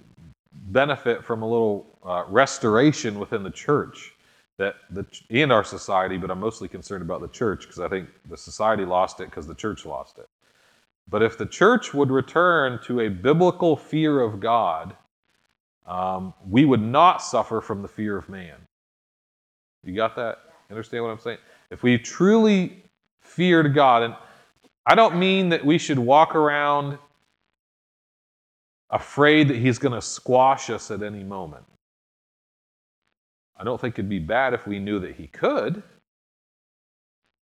[0.64, 4.14] benefit from a little uh, restoration within the church
[4.56, 8.08] that the in our society, but I'm mostly concerned about the church because I think
[8.28, 10.28] the society lost it because the church lost it.
[11.08, 14.96] But if the church would return to a biblical fear of God,
[15.86, 18.56] um, we would not suffer from the fear of man.
[19.82, 20.38] You got that?
[20.70, 21.38] Understand what I'm saying?
[21.70, 22.84] If we truly
[23.20, 24.16] feared God, and
[24.86, 26.98] I don't mean that we should walk around
[28.90, 31.64] afraid that He's going to squash us at any moment.
[33.56, 35.82] I don't think it'd be bad if we knew that he could.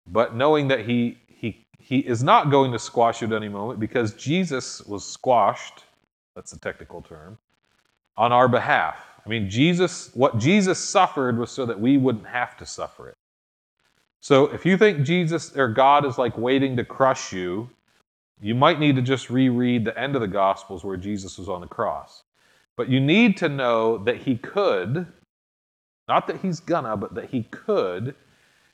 [0.07, 3.81] But knowing that he, he, he is not going to squash it at any moment
[3.81, 5.85] because Jesus was squashed,
[6.35, 7.38] that's a technical term,
[8.16, 8.99] on our behalf.
[9.25, 13.16] I mean, Jesus, what Jesus suffered was so that we wouldn't have to suffer it.
[14.20, 17.68] So if you think Jesus or God is like waiting to crush you,
[18.40, 21.61] you might need to just reread the end of the Gospels where Jesus was on
[21.61, 22.22] the cross.
[22.77, 25.07] But you need to know that he could
[26.09, 28.14] not that he's gonna, but that he could.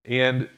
[0.05, 0.49] And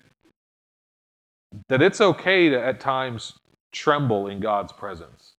[1.68, 3.34] that it's okay to at times
[3.72, 5.34] tremble in God's presence.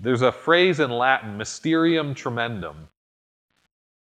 [0.00, 2.88] There's a phrase in Latin, mysterium tremendum.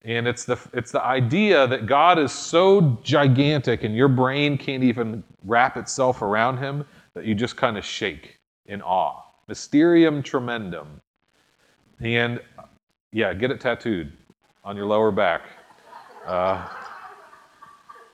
[0.04, 4.84] And it's the, it's the idea that God is so gigantic and your brain can't
[4.84, 9.24] even wrap itself around him that you just kind of shake in awe.
[9.48, 11.02] Mysterium tremendum.
[12.00, 12.42] And
[13.12, 14.12] yeah, get it tattooed
[14.64, 15.44] on your lower back.
[16.26, 16.68] Uh,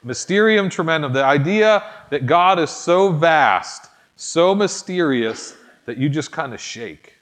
[0.04, 6.54] mysterium tremendum, the idea that God is so vast, so mysterious, that you just kind
[6.54, 7.16] of shake.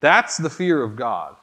[0.00, 1.36] That's the fear of God.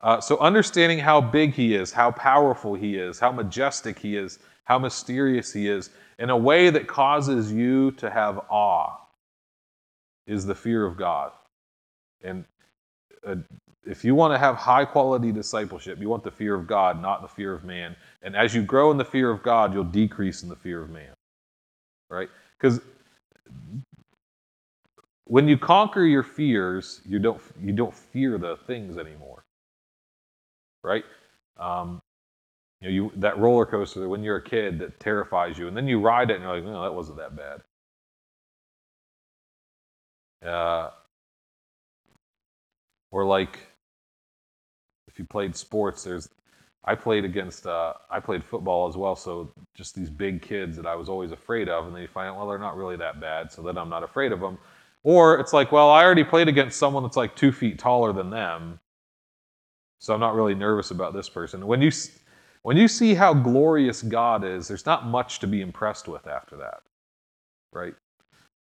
[0.00, 4.38] Uh, so, understanding how big He is, how powerful He is, how majestic He is,
[4.64, 8.96] how mysterious He is, in a way that causes you to have awe,
[10.26, 11.32] is the fear of God.
[12.22, 12.44] And
[13.26, 13.36] uh,
[13.84, 17.22] if you want to have high quality discipleship, you want the fear of God, not
[17.22, 17.96] the fear of man.
[18.22, 20.90] And as you grow in the fear of God, you'll decrease in the fear of
[20.90, 21.14] man.
[22.08, 22.28] Right?
[22.56, 22.80] Because
[25.24, 29.44] when you conquer your fears, you don't you don't fear the things anymore.
[30.84, 31.04] Right?
[31.58, 32.00] Um,
[32.82, 35.86] you know, you that roller coaster when you're a kid that terrifies you, and then
[35.86, 37.62] you ride it and you're like, no, that wasn't that bad.
[40.48, 40.90] Uh,
[43.12, 43.60] or like
[45.06, 46.28] if you played sports, there's
[46.84, 50.86] I played against uh, I played football as well, so just these big kids that
[50.86, 53.20] I was always afraid of, and then you find out well they're not really that
[53.20, 54.58] bad, so then I'm not afraid of them.
[55.04, 58.30] Or it's like well I already played against someone that's like two feet taller than
[58.30, 58.80] them,
[60.00, 61.64] so I'm not really nervous about this person.
[61.66, 61.92] When you
[62.62, 66.56] when you see how glorious God is, there's not much to be impressed with after
[66.58, 66.82] that,
[67.72, 67.94] right?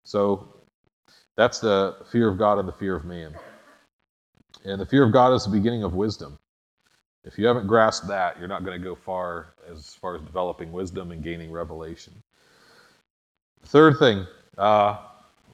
[0.05, 0.55] So
[1.37, 3.35] that's the fear of God and the fear of man.
[4.65, 6.39] And the fear of God is the beginning of wisdom.
[7.25, 10.73] If you haven't grasped that, you're not going to go far as far as developing
[10.73, 12.15] wisdom and gaining revelation.
[13.65, 14.97] Third thing, uh,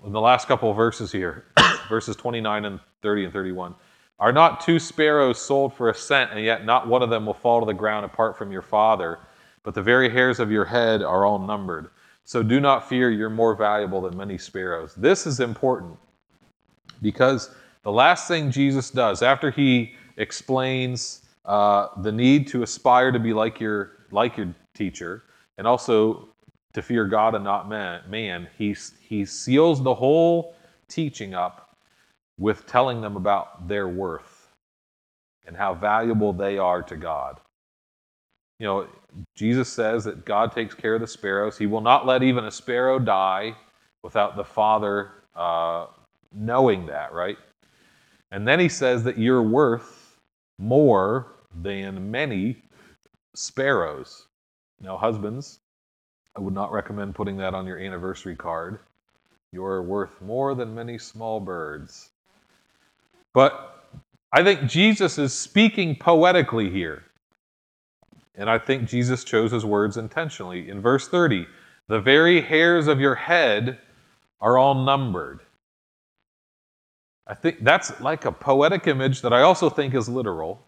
[0.05, 1.45] in the last couple of verses here,
[1.89, 3.75] verses 29 and 30 and 31.
[4.19, 7.35] Are not two sparrows sold for a cent, and yet not one of them will
[7.35, 9.19] fall to the ground apart from your Father?
[9.63, 11.91] But the very hairs of your head are all numbered.
[12.25, 14.95] So do not fear, you're more valuable than many sparrows.
[14.95, 15.97] This is important
[17.03, 23.19] because the last thing Jesus does, after he explains uh, the need to aspire to
[23.19, 25.25] be like your, like your teacher,
[25.59, 26.29] and also
[26.73, 30.57] to fear God and not man, man he, he seals the whole
[30.89, 31.66] teaching up
[32.39, 34.49] with telling them about their worth
[35.47, 37.41] and how valuable they are to God.
[38.59, 38.89] You know,
[39.35, 41.59] Jesus says that God takes care of the sparrows.
[41.59, 43.55] He will not let even a sparrow die
[44.03, 45.87] without the Father uh,
[46.33, 47.39] knowing that, right?
[48.31, 50.19] And then he says that you're worth
[50.59, 52.57] more than many
[53.35, 54.27] sparrows.
[54.81, 55.61] Now, husbands,
[56.37, 58.79] I would not recommend putting that on your anniversary card.
[59.53, 62.11] You're worth more than many small birds.
[63.37, 63.85] But
[64.33, 67.05] I think Jesus is speaking poetically here.
[68.35, 70.71] And I think Jesus chose his words intentionally.
[70.71, 71.47] In verse 30,
[71.87, 73.79] the very hairs of your head
[74.41, 75.41] are all numbered.
[77.27, 80.65] I think that's like a poetic image that I also think is literal.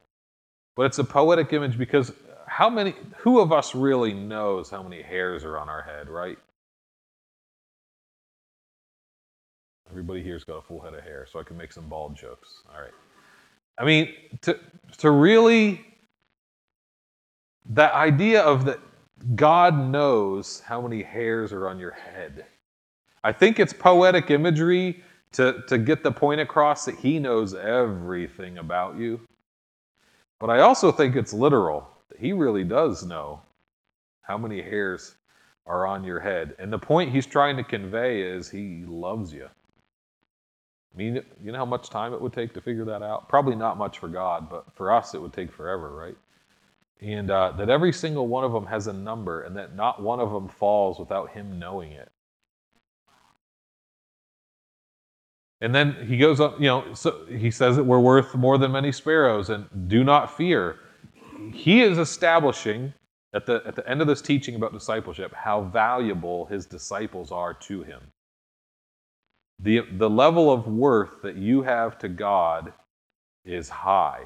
[0.77, 2.13] But it's a poetic image because
[2.47, 6.37] how many who of us really knows how many hairs are on our head, right?
[9.91, 12.63] Everybody here's got a full head of hair, so I can make some bald jokes.
[12.75, 12.93] All right.
[13.79, 14.59] I mean, to,
[14.99, 15.87] to really,
[17.71, 18.81] that idea of that
[19.35, 22.47] God knows how many hairs are on your head.
[23.25, 28.59] I think it's poetic imagery to, to get the point across that He knows everything
[28.59, 29.21] about you.
[30.39, 31.89] But I also think it's literal.
[32.19, 33.41] He really does know
[34.23, 35.17] how many hairs
[35.67, 36.55] are on your head.
[36.59, 39.49] And the point He's trying to convey is He loves you.
[40.99, 43.29] Mean, you know how much time it would take to figure that out?
[43.29, 46.17] Probably not much for God, but for us, it would take forever, right?
[47.01, 50.19] And uh, that every single one of them has a number, and that not one
[50.19, 52.11] of them falls without Him knowing it.
[55.61, 58.73] And then he goes up, you know, so he says that we're worth more than
[58.73, 60.81] many sparrows, and do not fear.
[61.53, 62.93] He is establishing
[63.35, 67.55] at the, at the end of this teaching about discipleship how valuable his disciples are
[67.55, 68.01] to him.
[69.61, 72.73] The, the level of worth that you have to God
[73.45, 74.23] is high.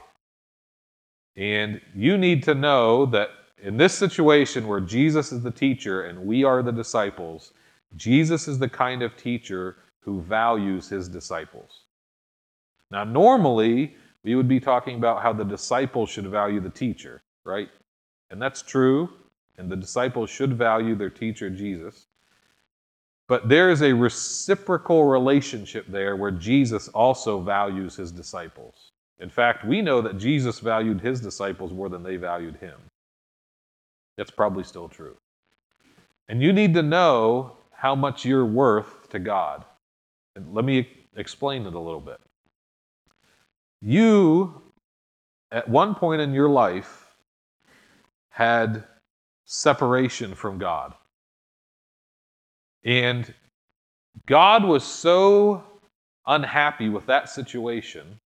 [1.37, 3.31] And you need to know that
[3.63, 7.53] in this situation where Jesus is the teacher and we are the disciples,
[7.97, 11.85] Jesus is the kind of teacher who values his disciples.
[12.91, 17.69] Now, normally, we would be talking about how the disciples should value the teacher, right?
[18.31, 19.09] And that's true,
[19.57, 22.07] and the disciples should value their teacher, Jesus.
[23.29, 28.91] But there is a reciprocal relationship there where Jesus also values his disciples.
[29.21, 32.79] In fact, we know that Jesus valued his disciples more than they valued him.
[34.17, 35.17] That's probably still true.
[36.29, 39.65] And you need to know how much you're worth to God.
[40.37, 42.21] And let me explain it a little bit.
[43.81, 44.63] You,
[45.51, 47.07] at one point in your life,
[48.31, 48.85] had
[49.45, 50.95] separation from God.
[52.85, 53.33] And
[54.27, 55.65] God was so
[56.27, 58.21] unhappy with that situation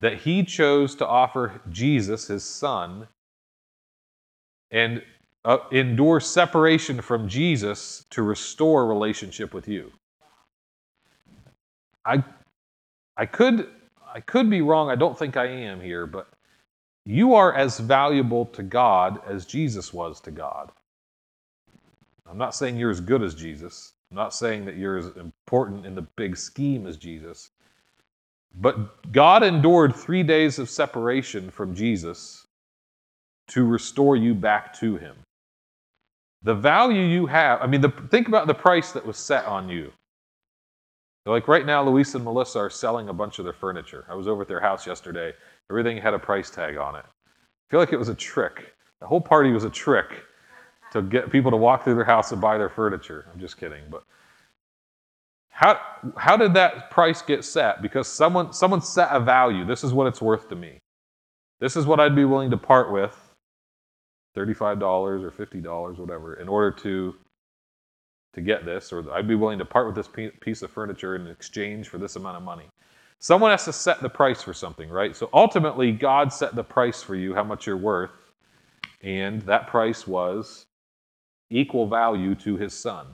[0.00, 3.06] that he chose to offer Jesus, his son,
[4.70, 5.02] and
[5.44, 9.92] uh, endure separation from Jesus to restore relationship with you.
[12.04, 12.24] I,
[13.16, 13.68] I could,
[14.12, 14.90] I could be wrong.
[14.90, 16.28] I don't think I am here, but
[17.04, 20.70] you are as valuable to God as Jesus was to God.
[22.28, 23.92] I'm not saying you're as good as Jesus.
[24.10, 27.50] I'm not saying that you're as important in the big scheme as Jesus.
[28.54, 32.46] But God endured three days of separation from Jesus
[33.48, 35.16] to restore you back to Him.
[36.42, 39.68] The value you have, I mean, the, think about the price that was set on
[39.68, 39.92] you.
[41.24, 44.04] Like right now, Luis and Melissa are selling a bunch of their furniture.
[44.08, 45.32] I was over at their house yesterday.
[45.70, 47.04] Everything had a price tag on it.
[47.06, 48.74] I feel like it was a trick.
[49.00, 50.24] The whole party was a trick
[50.92, 53.26] to get people to walk through their house and buy their furniture.
[53.32, 54.04] I'm just kidding, but
[55.50, 55.78] how
[56.16, 57.82] how did that price get set?
[57.82, 59.64] Because someone someone set a value.
[59.64, 60.78] This is what it's worth to me.
[61.60, 63.16] This is what I'd be willing to part with,
[64.36, 67.14] $35 or $50, whatever, in order to
[68.34, 70.08] to get this, or I'd be willing to part with this
[70.40, 72.64] piece of furniture in exchange for this amount of money.
[73.18, 75.14] Someone has to set the price for something, right?
[75.14, 78.32] So ultimately, God set the price for you, how much you're worth,
[79.02, 80.64] and that price was
[81.52, 83.08] equal value to his son.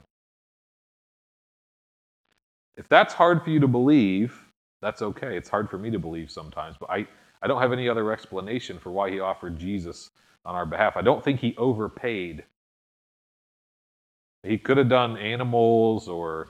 [2.77, 4.41] if that's hard for you to believe,
[4.83, 5.37] that's okay.
[5.37, 7.07] It's hard for me to believe sometimes, but I,
[7.43, 10.11] I don't have any other explanation for why he offered Jesus
[10.47, 10.97] on our behalf.
[10.97, 12.45] I don't think he overpaid.
[14.45, 16.49] He could have done animals or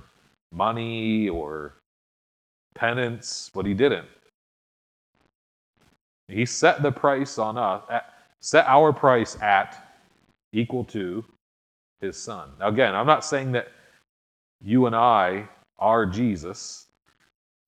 [0.52, 1.74] money or
[2.74, 4.08] penance, but he didn't.
[6.28, 7.84] He set the price on us,
[8.40, 9.96] set our price at
[10.52, 11.24] equal to
[12.00, 12.50] his son.
[12.58, 13.68] Now, again, I'm not saying that
[14.60, 16.86] you and I are Jesus.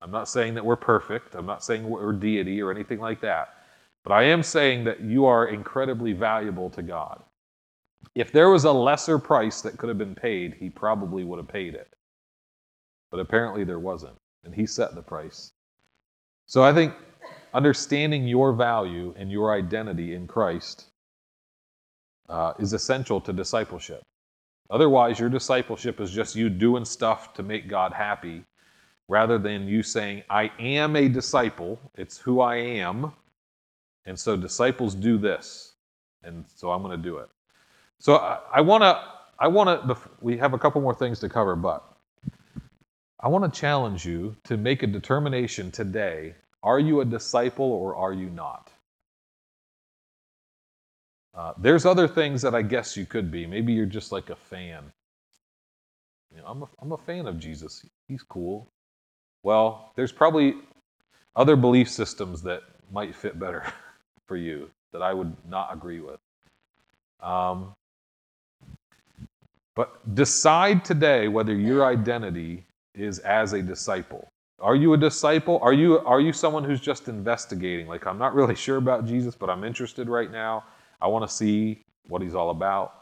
[0.03, 1.35] I'm not saying that we're perfect.
[1.35, 3.55] I'm not saying we're deity or anything like that.
[4.03, 7.23] But I am saying that you are incredibly valuable to God.
[8.15, 11.49] If there was a lesser price that could have been paid, he probably would have
[11.49, 11.93] paid it.
[13.11, 15.53] But apparently there wasn't, and he set the price.
[16.47, 16.95] So I think
[17.53, 20.87] understanding your value and your identity in Christ
[22.29, 24.03] uh, is essential to discipleship.
[24.71, 28.45] Otherwise, your discipleship is just you doing stuff to make God happy
[29.09, 31.79] rather than you saying, I am a disciple.
[31.97, 33.13] It's who I am.
[34.07, 35.75] And so disciples do this.
[36.23, 37.29] And so I'm going to do it.
[37.99, 39.03] So I want to,
[39.39, 41.85] I want to, we have a couple more things to cover, but
[43.19, 47.97] I want to challenge you to make a determination today are you a disciple or
[47.97, 48.71] are you not?
[51.41, 53.47] Uh, there's other things that I guess you could be.
[53.47, 54.85] Maybe you're just like a fan.
[56.37, 57.83] You know, I'm, a, I'm a fan of Jesus.
[58.09, 58.69] He's cool.
[59.43, 60.57] Well, there's probably
[61.35, 62.61] other belief systems that
[62.93, 63.65] might fit better
[64.27, 66.21] for you that I would not agree with.
[67.23, 67.73] Um,
[69.75, 74.29] but decide today whether your identity is as a disciple.
[74.61, 75.59] Are you a disciple?
[75.63, 77.87] Are you, are you someone who's just investigating?
[77.87, 80.65] Like, I'm not really sure about Jesus, but I'm interested right now.
[81.01, 82.95] I want to see what he's all about.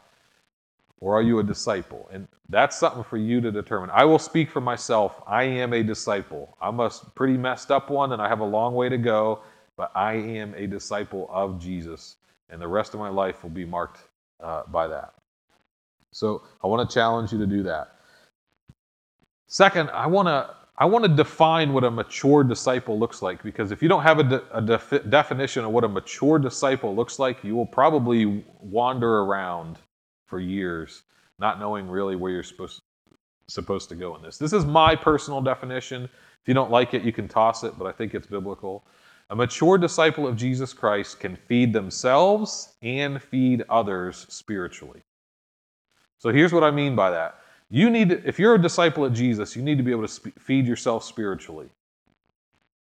[1.01, 2.09] Or are you a disciple?
[2.11, 3.89] And that's something for you to determine.
[3.91, 5.21] I will speak for myself.
[5.25, 6.57] I am a disciple.
[6.61, 9.39] I'm a pretty messed up one, and I have a long way to go,
[9.77, 12.17] but I am a disciple of Jesus.
[12.49, 14.01] And the rest of my life will be marked
[14.41, 15.13] uh, by that.
[16.11, 17.95] So I want to challenge you to do that.
[19.47, 23.71] Second, I want to I want to define what a mature disciple looks like because
[23.71, 27.19] if you don't have a, de- a def- definition of what a mature disciple looks
[27.19, 29.77] like, you will probably wander around
[30.25, 31.03] for years
[31.39, 32.81] not knowing really where you're supposed
[33.47, 34.37] supposed to go in this.
[34.37, 36.03] This is my personal definition.
[36.03, 38.85] If you don't like it, you can toss it, but I think it's biblical.
[39.31, 45.01] A mature disciple of Jesus Christ can feed themselves and feed others spiritually.
[46.19, 47.39] So here's what I mean by that.
[47.69, 50.07] You need, to, if you're a disciple of Jesus, you need to be able to
[50.09, 51.69] sp- feed yourself spiritually.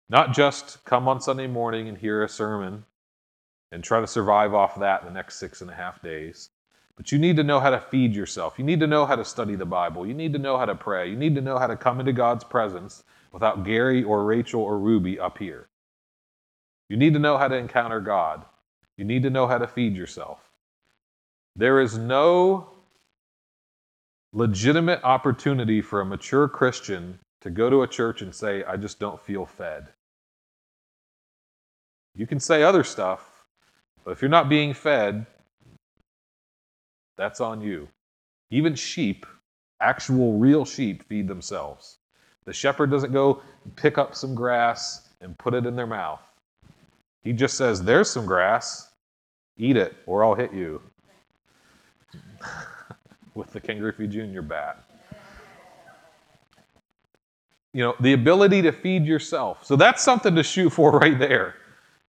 [0.09, 2.85] Not just come on Sunday morning and hear a sermon
[3.73, 6.51] and try to survive off that the next six and a half days.
[6.97, 8.59] But you need to know how to feed yourself.
[8.59, 10.07] You need to know how to study the Bible.
[10.07, 11.11] You need to know how to pray.
[11.11, 14.79] You need to know how to come into God's presence without Gary or Rachel or
[14.79, 15.69] Ruby up here.
[16.89, 18.45] You need to know how to encounter God.
[18.97, 20.51] You need to know how to feed yourself.
[21.55, 22.71] There is no
[24.33, 28.99] legitimate opportunity for a mature Christian to go to a church and say, I just
[28.99, 29.89] don't feel fed.
[32.15, 33.45] You can say other stuff,
[34.05, 35.27] but if you're not being fed,
[37.17, 37.89] that's on you.
[38.51, 39.27] Even sheep,
[39.81, 41.99] actual real sheep, feed themselves.
[42.45, 43.43] The shepherd doesn't go
[43.75, 46.23] pick up some grass and put it in their mouth.
[47.23, 48.91] He just says, There's some grass,
[49.57, 50.81] eat it, or I'll hit you
[53.37, 54.41] with the Ken Griffey Jr.
[54.41, 54.83] bat.
[57.73, 59.65] You know, the ability to feed yourself.
[59.65, 61.57] So that's something to shoot for right there.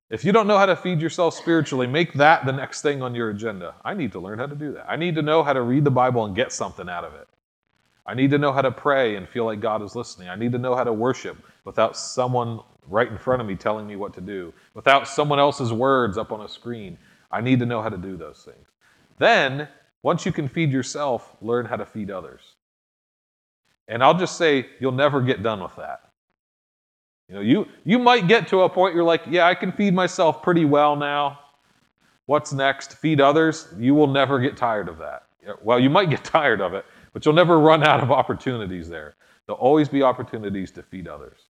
[0.10, 3.14] If you don't know how to feed yourself spiritually, make that the next thing on
[3.14, 3.76] your agenda.
[3.84, 4.90] I need to learn how to do that.
[4.90, 7.28] I need to know how to read the Bible and get something out of it.
[8.06, 10.30] I need to know how to pray and feel like God is listening.
[10.30, 13.86] I need to know how to worship without someone right in front of me telling
[13.86, 16.98] me what to do, without someone else's words up on a screen.
[17.30, 18.66] I need to know how to do those things.
[19.18, 19.68] Then
[20.04, 22.42] once you can feed yourself, learn how to feed others.
[23.88, 26.02] And I'll just say, you'll never get done with that.
[27.30, 29.94] You know, you, you might get to a point you're like, yeah, I can feed
[29.94, 31.40] myself pretty well now.
[32.26, 32.96] What's next?
[32.96, 33.68] Feed others?
[33.78, 35.24] You will never get tired of that.
[35.62, 39.16] Well, you might get tired of it, but you'll never run out of opportunities there.
[39.46, 41.48] There'll always be opportunities to feed others.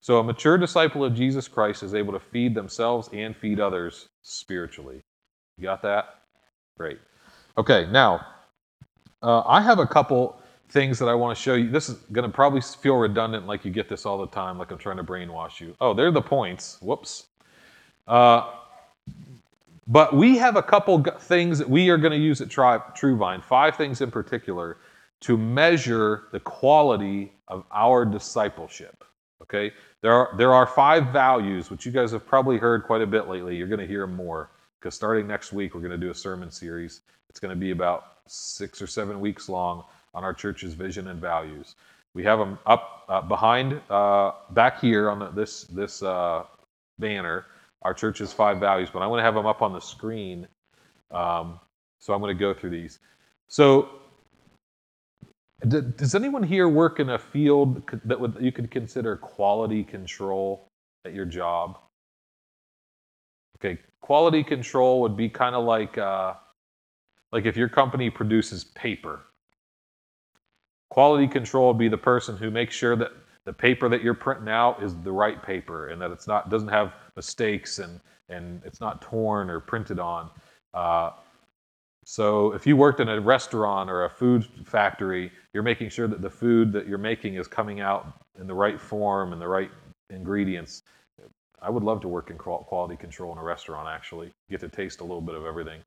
[0.00, 4.08] So a mature disciple of Jesus Christ is able to feed themselves and feed others
[4.22, 5.00] spiritually.
[5.56, 6.20] You got that?
[6.76, 7.00] Great.
[7.58, 8.24] Okay, now,
[9.20, 11.68] uh, I have a couple things that I want to show you.
[11.68, 14.70] This is going to probably feel redundant, like you get this all the time, like
[14.70, 15.74] I'm trying to brainwash you.
[15.80, 16.78] Oh, they're the points.
[16.80, 17.26] Whoops.
[18.06, 18.52] Uh,
[19.88, 23.42] but we have a couple things that we are going to use at Tri- TrueVine,
[23.42, 24.76] five things in particular
[25.22, 29.02] to measure the quality of our discipleship.
[29.42, 29.72] Okay?
[30.00, 33.26] There are, there are five values, which you guys have probably heard quite a bit
[33.26, 33.56] lately.
[33.56, 34.50] You're going to hear more
[34.80, 37.00] because starting next week, we're going to do a sermon series.
[37.28, 41.20] It's going to be about six or seven weeks long on our church's vision and
[41.20, 41.74] values.
[42.14, 46.44] We have them up uh, behind, uh, back here on the, this, this uh,
[46.98, 47.46] banner,
[47.82, 50.46] our church's five values, but I want to have them up on the screen.
[51.10, 51.60] Um,
[51.98, 52.98] so I'm going to go through these.
[53.48, 53.88] So,
[55.66, 60.68] does anyone here work in a field that would, you could consider quality control
[61.04, 61.78] at your job?
[63.60, 66.34] Okay, quality control would be kind of like uh,
[67.32, 69.20] like if your company produces paper.
[70.90, 73.12] Quality control would be the person who makes sure that
[73.44, 76.68] the paper that you're printing out is the right paper and that it's not doesn't
[76.68, 80.30] have mistakes and and it's not torn or printed on.
[80.74, 81.10] Uh,
[82.04, 86.22] so if you worked in a restaurant or a food factory, you're making sure that
[86.22, 89.70] the food that you're making is coming out in the right form and the right
[90.10, 90.84] ingredients.
[91.60, 94.32] I would love to work in quality control in a restaurant, actually.
[94.50, 95.80] get to taste a little bit of everything.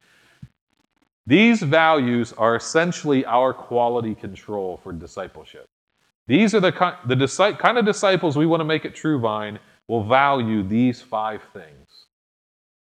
[1.28, 5.67] These values are essentially our quality control for discipleship.
[6.28, 9.59] These are the, kind, the kind of disciples we want to make at True Vine
[9.88, 12.05] will value these five things.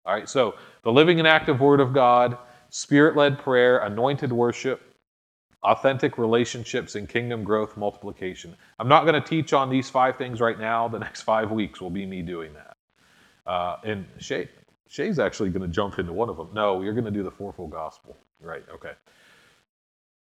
[0.05, 2.39] All right, so the living and active Word of God,
[2.71, 4.95] spirit led prayer, anointed worship,
[5.63, 8.57] authentic relationships, and kingdom growth multiplication.
[8.79, 10.89] I'm not going to teach on these five things right now.
[10.89, 12.78] The next five weeks will be me doing that.
[13.49, 14.49] Uh, and Shay,
[14.89, 16.51] Shay's actually going to jump into one of them.
[16.53, 18.17] No, you're going to do the fourfold gospel.
[18.41, 18.93] Right, okay.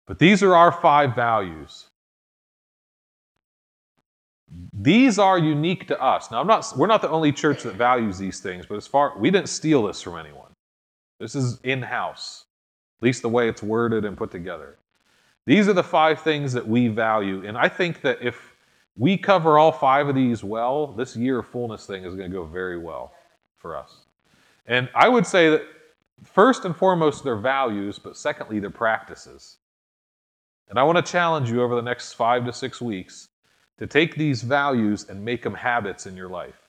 [0.07, 1.85] But these are our five values.
[4.72, 6.31] These are unique to us.
[6.31, 9.12] Now, I'm not, we're not the only church that values these things, but as far,
[9.18, 10.51] we didn't steal this from anyone.
[11.20, 12.47] This is in house,
[12.99, 14.79] at least the way it's worded and put together.
[15.45, 17.47] These are the five things that we value.
[17.47, 18.55] And I think that if
[18.97, 22.35] we cover all five of these well, this year of fullness thing is going to
[22.35, 23.12] go very well
[23.59, 24.07] for us.
[24.67, 25.63] And I would say that
[26.25, 29.59] first and foremost, their values, but secondly, their practices.
[30.69, 33.29] And I want to challenge you over the next five to six weeks
[33.79, 36.69] to take these values and make them habits in your life.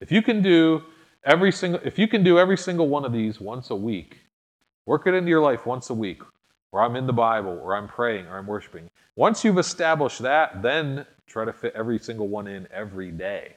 [0.00, 0.82] If you can do
[1.28, 4.16] Every single, if you can do every single one of these once a week,
[4.86, 6.22] work it into your life once a week,
[6.70, 8.88] where I'm in the Bible, or I'm praying, or I'm worshiping.
[9.14, 13.56] Once you've established that, then try to fit every single one in every day.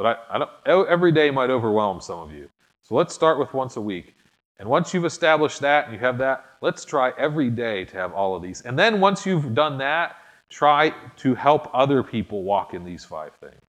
[0.00, 2.48] But I, I don't, every day might overwhelm some of you.
[2.80, 4.14] So let's start with once a week.
[4.58, 8.14] And once you've established that and you have that, let's try every day to have
[8.14, 8.62] all of these.
[8.62, 10.16] And then once you've done that,
[10.48, 13.60] try to help other people walk in these five things.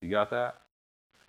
[0.00, 0.56] You got that?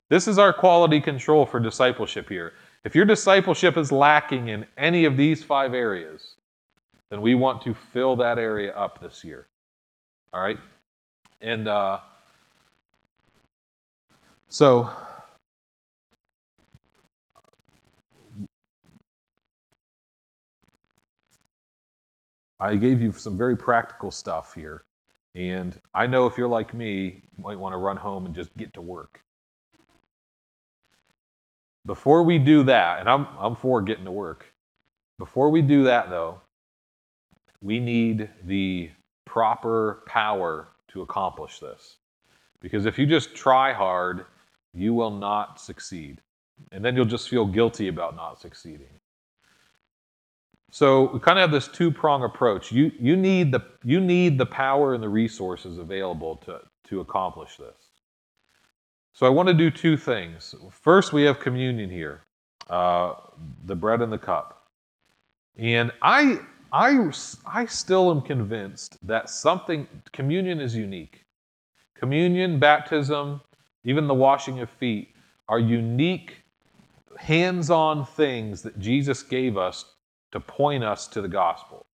[0.10, 2.54] This is our quality control for discipleship here.
[2.86, 6.36] If your discipleship is lacking in any of these five areas,
[7.10, 9.48] then we want to fill that area up this year.
[10.32, 10.60] All right?
[11.42, 12.00] And uh,
[14.52, 14.90] so,
[22.60, 24.84] I gave you some very practical stuff here.
[25.36, 28.56] And I know if you're like me, you might want to run home and just
[28.58, 29.22] get to work.
[31.86, 34.54] Before we do that, and I'm, I'm for getting to work,
[35.18, 36.42] before we do that, though,
[37.62, 38.92] we need the
[39.26, 41.98] proper power to accomplish this.
[42.60, 44.26] Because if you just try hard,
[44.74, 46.22] you will not succeed.
[46.72, 48.88] And then you'll just feel guilty about not succeeding.
[50.72, 52.72] So we kind of have this two-prong approach.
[52.72, 57.58] You, you, need the, you need the power and the resources available to, to accomplish
[57.58, 57.76] this.
[59.14, 60.56] So I want to do two things.
[60.72, 62.22] First, we have communion here,
[62.70, 63.16] uh,
[63.66, 64.68] the bread and the cup.
[65.58, 66.40] And I,
[66.72, 67.12] I,
[67.46, 71.26] I still am convinced that something, communion is unique.
[71.96, 73.42] Communion, baptism,
[73.84, 75.10] even the washing of feet
[75.50, 76.44] are unique,
[77.18, 79.86] hands on things that Jesus gave us
[80.32, 81.86] to point us to the gospel.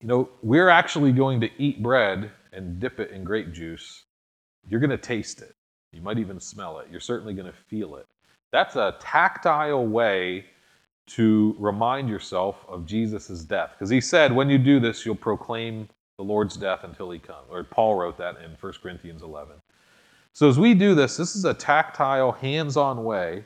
[0.00, 4.04] You know, we're actually going to eat bread and dip it in grape juice
[4.68, 5.54] you're going to taste it.
[5.92, 6.88] You might even smell it.
[6.90, 8.06] You're certainly going to feel it.
[8.52, 10.46] That's a tactile way
[11.08, 13.70] to remind yourself of Jesus' death.
[13.74, 15.88] Because he said, when you do this, you'll proclaim
[16.18, 17.46] the Lord's death until he comes.
[17.50, 19.56] Or Paul wrote that in 1 Corinthians 11.
[20.32, 23.44] So as we do this, this is a tactile, hands on way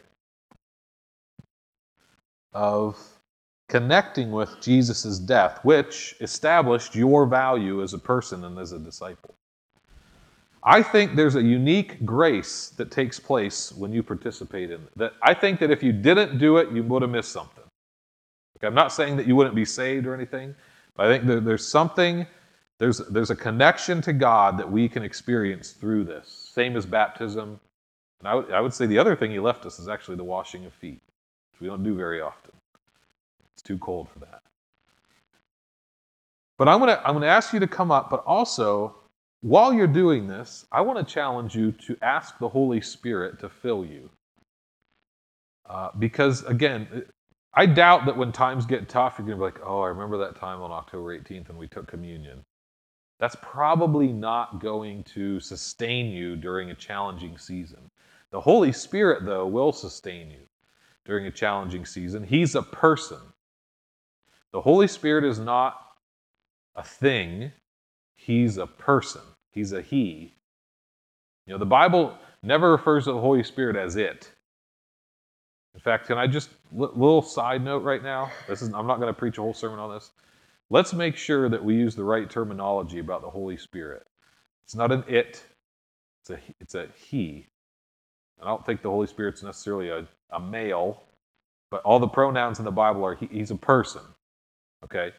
[2.53, 2.99] of
[3.69, 9.35] connecting with Jesus' death, which established your value as a person and as a disciple.
[10.63, 14.87] I think there's a unique grace that takes place when you participate in.
[14.97, 17.65] That I think that if you didn't do it, you would have missed something.
[18.59, 20.55] Okay, I'm not saying that you wouldn't be saved or anything,
[20.97, 22.27] but I think there, there's something,
[22.81, 26.51] there's, there's a connection to God that we can experience through this.
[26.53, 27.61] Same as baptism.
[28.21, 30.25] And I would, I would say the other thing he left us is actually the
[30.25, 31.03] washing of feet,
[31.53, 32.53] which we don't do very often.
[33.53, 34.41] It's too cold for that.
[36.57, 38.95] But I'm going to I'm going to ask you to come up, but also
[39.43, 43.51] while you're doing this, I want to challenge you to ask the Holy Spirit to
[43.51, 44.09] fill you.
[45.69, 47.05] Uh, because again,
[47.53, 50.17] I doubt that when times get tough, you're going to be like, oh, I remember
[50.19, 52.43] that time on October 18th when we took communion.
[53.21, 57.91] That's probably not going to sustain you during a challenging season.
[58.31, 60.41] The Holy Spirit, though, will sustain you
[61.05, 62.25] during a challenging season.
[62.25, 63.19] He's a person.
[64.53, 65.81] The Holy Spirit is not
[66.75, 67.53] a thing,
[68.17, 69.23] He's a person.
[69.53, 70.35] He's a He.
[71.47, 74.31] You know, the Bible never refers to the Holy Spirit as it.
[75.75, 78.31] In fact, can I just little side note right now?
[78.49, 80.11] This is I'm not going to preach a whole sermon on this.
[80.71, 84.07] Let's make sure that we use the right terminology about the Holy Spirit.
[84.65, 85.45] It's not an it.
[86.23, 87.49] It's a it's a he.
[88.41, 91.03] I don't think the Holy Spirit's necessarily a, a male,
[91.71, 94.03] but all the pronouns in the Bible are he, he's a person.
[94.85, 95.13] Okay?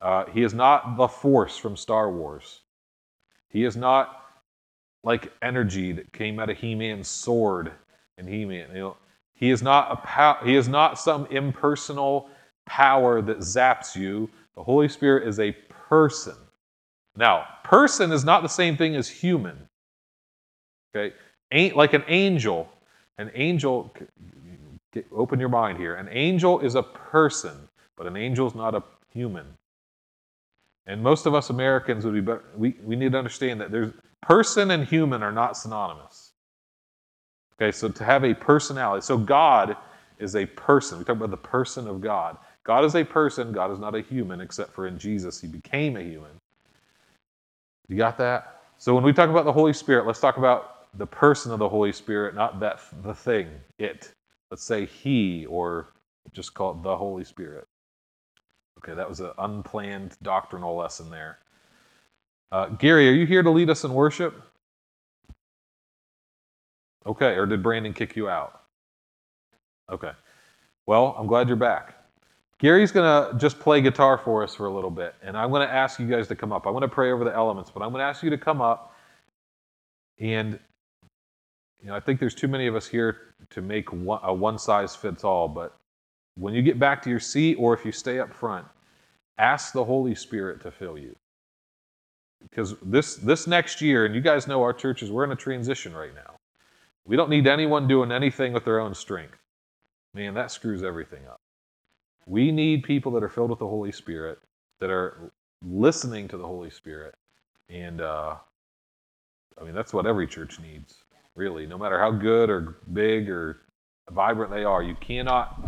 [0.00, 2.60] Uh, he is not the force from Star Wars.
[3.48, 4.24] He is not
[5.04, 7.72] like energy that came out of He-Man's sword
[8.18, 8.68] and He-Man.
[8.72, 8.96] You know,
[9.34, 12.30] he is not a pow- he is not some impersonal
[12.64, 14.30] power that zaps you.
[14.56, 15.52] The Holy Spirit is a
[15.88, 16.34] person.
[17.16, 19.68] Now, person is not the same thing as human.
[20.94, 21.14] Okay?
[21.50, 22.68] Ain't like an angel.
[23.18, 23.92] An angel
[24.92, 25.94] get, open your mind here.
[25.94, 29.46] An angel is a person, but an angel is not a human.
[30.86, 32.44] And most of us Americans would be better.
[32.56, 36.32] We, we need to understand that there's person and human are not synonymous.
[37.56, 39.02] Okay, so to have a personality.
[39.04, 39.76] So God
[40.18, 40.98] is a person.
[40.98, 42.36] We talk about the person of God.
[42.64, 43.52] God is a person.
[43.52, 46.30] God is not a human, except for in Jesus, he became a human.
[47.88, 48.62] You got that?
[48.78, 51.68] So when we talk about the Holy Spirit, let's talk about the person of the
[51.68, 53.48] Holy Spirit, not that the thing,
[53.78, 54.12] it.
[54.50, 55.88] Let's say he, or
[56.32, 57.66] just call it the Holy Spirit.
[58.78, 61.38] Okay, that was an unplanned doctrinal lesson there.
[62.50, 64.42] Uh, Gary, are you here to lead us in worship?
[67.06, 68.62] Okay, or did Brandon kick you out?
[69.90, 70.12] Okay.
[70.86, 71.94] Well, I'm glad you're back.
[72.62, 75.66] Gary's going to just play guitar for us for a little bit, and I'm going
[75.66, 76.64] to ask you guys to come up.
[76.64, 78.60] I'm going to pray over the elements, but I'm going to ask you to come
[78.60, 78.94] up.
[80.20, 80.60] And,
[81.82, 84.60] you know, I think there's too many of us here to make one, a one
[84.60, 85.76] size fits all, but
[86.36, 88.64] when you get back to your seat or if you stay up front,
[89.38, 91.16] ask the Holy Spirit to fill you.
[92.48, 95.92] Because this, this next year, and you guys know our churches, we're in a transition
[95.92, 96.36] right now.
[97.06, 99.36] We don't need anyone doing anything with their own strength.
[100.14, 101.41] Man, that screws everything up.
[102.26, 104.38] We need people that are filled with the Holy Spirit,
[104.80, 105.32] that are
[105.64, 107.14] listening to the Holy Spirit.
[107.68, 108.36] And uh,
[109.60, 111.04] I mean, that's what every church needs,
[111.34, 111.66] really.
[111.66, 113.60] No matter how good or big or
[114.10, 115.60] vibrant they are, you cannot,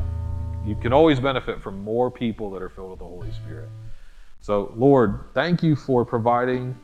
[0.67, 3.69] you can always benefit from more people that are filled with the Holy Spirit.
[4.41, 6.77] So, Lord, thank you for providing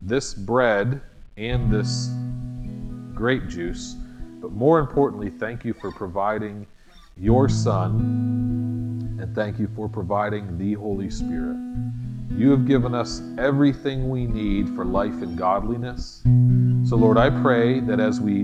[0.00, 1.00] this bread
[1.36, 2.10] and this
[3.14, 3.96] grape juice.
[4.40, 6.66] But more importantly, thank you for providing
[7.16, 8.53] your Son,
[9.24, 11.56] and thank you for providing the Holy Spirit.
[12.30, 16.20] You have given us everything we need for life and godliness.
[16.86, 18.40] So, Lord, I pray that as we,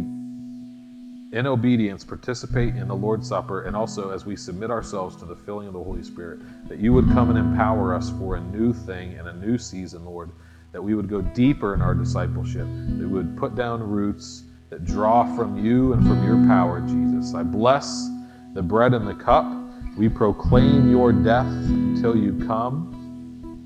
[1.37, 5.37] in obedience, participate in the Lord's Supper, and also as we submit ourselves to the
[5.37, 8.73] filling of the Holy Spirit, that you would come and empower us for a new
[8.73, 10.31] thing and a new season, Lord,
[10.73, 14.87] that we would go deeper in our discipleship, that we would put down roots that
[14.87, 17.35] draw from you and from your power, Jesus.
[17.35, 18.09] I bless
[18.55, 19.60] the bread and the cup.
[20.01, 22.97] We proclaim your death until you come.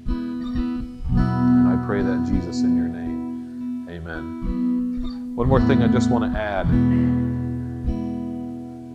[0.08, 3.86] And I pray that, Jesus, in your name.
[3.88, 5.36] Amen.
[5.36, 6.66] One more thing I just want to add.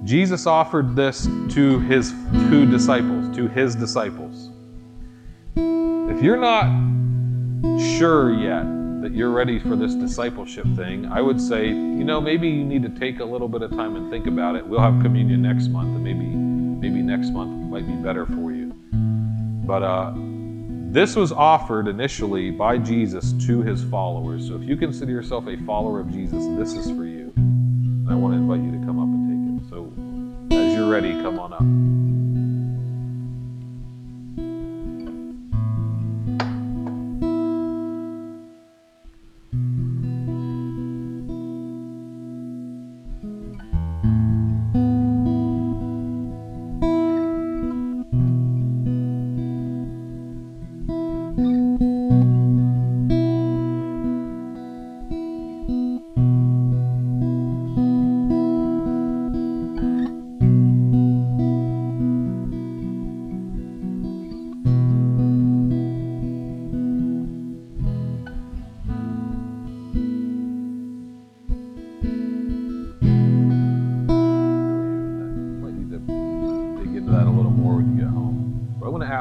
[0.05, 2.11] Jesus offered this to his
[2.49, 4.49] two disciples, to his disciples.
[5.55, 6.65] If you're not
[7.79, 8.65] sure yet
[9.01, 12.83] that you're ready for this discipleship thing, I would say, you know, maybe you need
[12.83, 14.67] to take a little bit of time and think about it.
[14.67, 16.49] We'll have communion next month, and maybe
[16.80, 18.73] maybe next month might be better for you.
[19.65, 20.13] But uh,
[20.91, 24.47] this was offered initially by Jesus to his followers.
[24.47, 27.32] So if you consider yourself a follower of Jesus, this is for you.
[27.36, 29.69] And I want to invite you to come up and take it.
[29.69, 32.09] So as you're ready, come on up.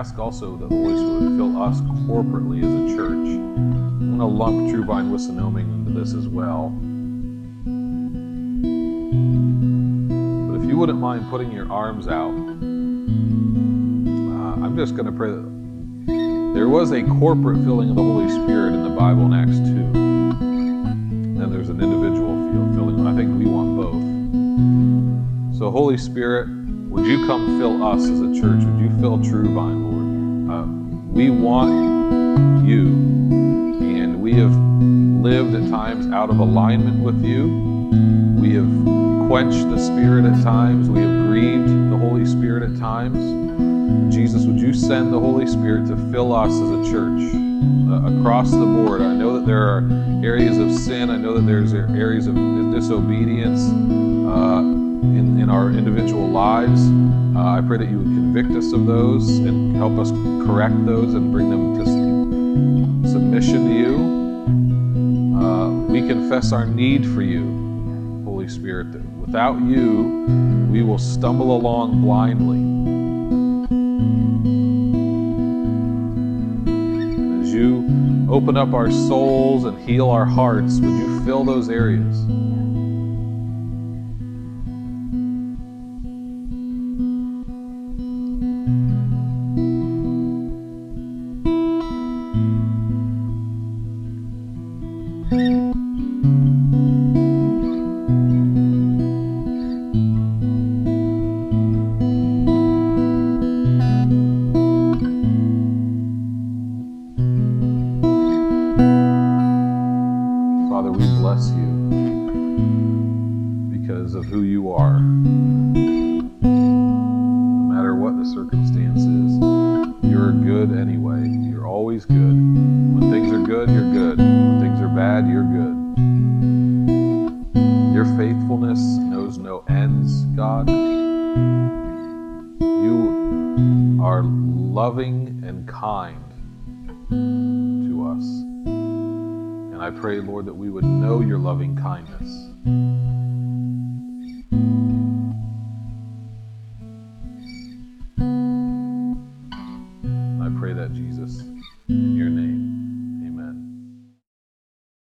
[0.08, 3.12] Ask also that the Holy Spirit would fill us corporately as a church.
[3.12, 6.70] I'm going to lump True Vine Wissinoming into this as well.
[10.48, 12.32] But if you wouldn't mind putting your arms out, uh,
[14.64, 18.72] I'm just going to pray that there was a corporate filling of the Holy Spirit
[18.72, 19.92] in the Bible in Acts 2.
[21.38, 22.34] Then there's an individual
[22.74, 23.06] filling.
[23.06, 25.58] I think we want both.
[25.58, 26.48] So, Holy Spirit,
[26.88, 28.64] would you come fill us as a church?
[28.64, 29.87] Would you fill True Vine,
[31.18, 37.48] we want you, and we have lived at times out of alignment with you.
[38.40, 40.88] We have quenched the Spirit at times.
[40.88, 44.14] We have grieved the Holy Spirit at times.
[44.14, 47.20] Jesus, would you send the Holy Spirit to fill us as a church
[47.90, 49.02] uh, across the board?
[49.02, 49.78] I know that there are
[50.24, 51.10] areas of sin.
[51.10, 52.36] I know that there's areas of
[52.70, 53.62] disobedience
[54.30, 54.77] uh,
[55.48, 56.80] in, our individual lives.
[57.34, 60.10] Uh, I pray that you would convict us of those and help us
[60.46, 65.38] correct those and bring them to submission to you.
[65.40, 70.26] Uh, we confess our need for you, Holy Spirit, that without you,
[70.70, 72.58] we will stumble along blindly.
[77.42, 80.78] As you open up our souls and heal our hearts?
[80.80, 82.18] Would you fill those areas?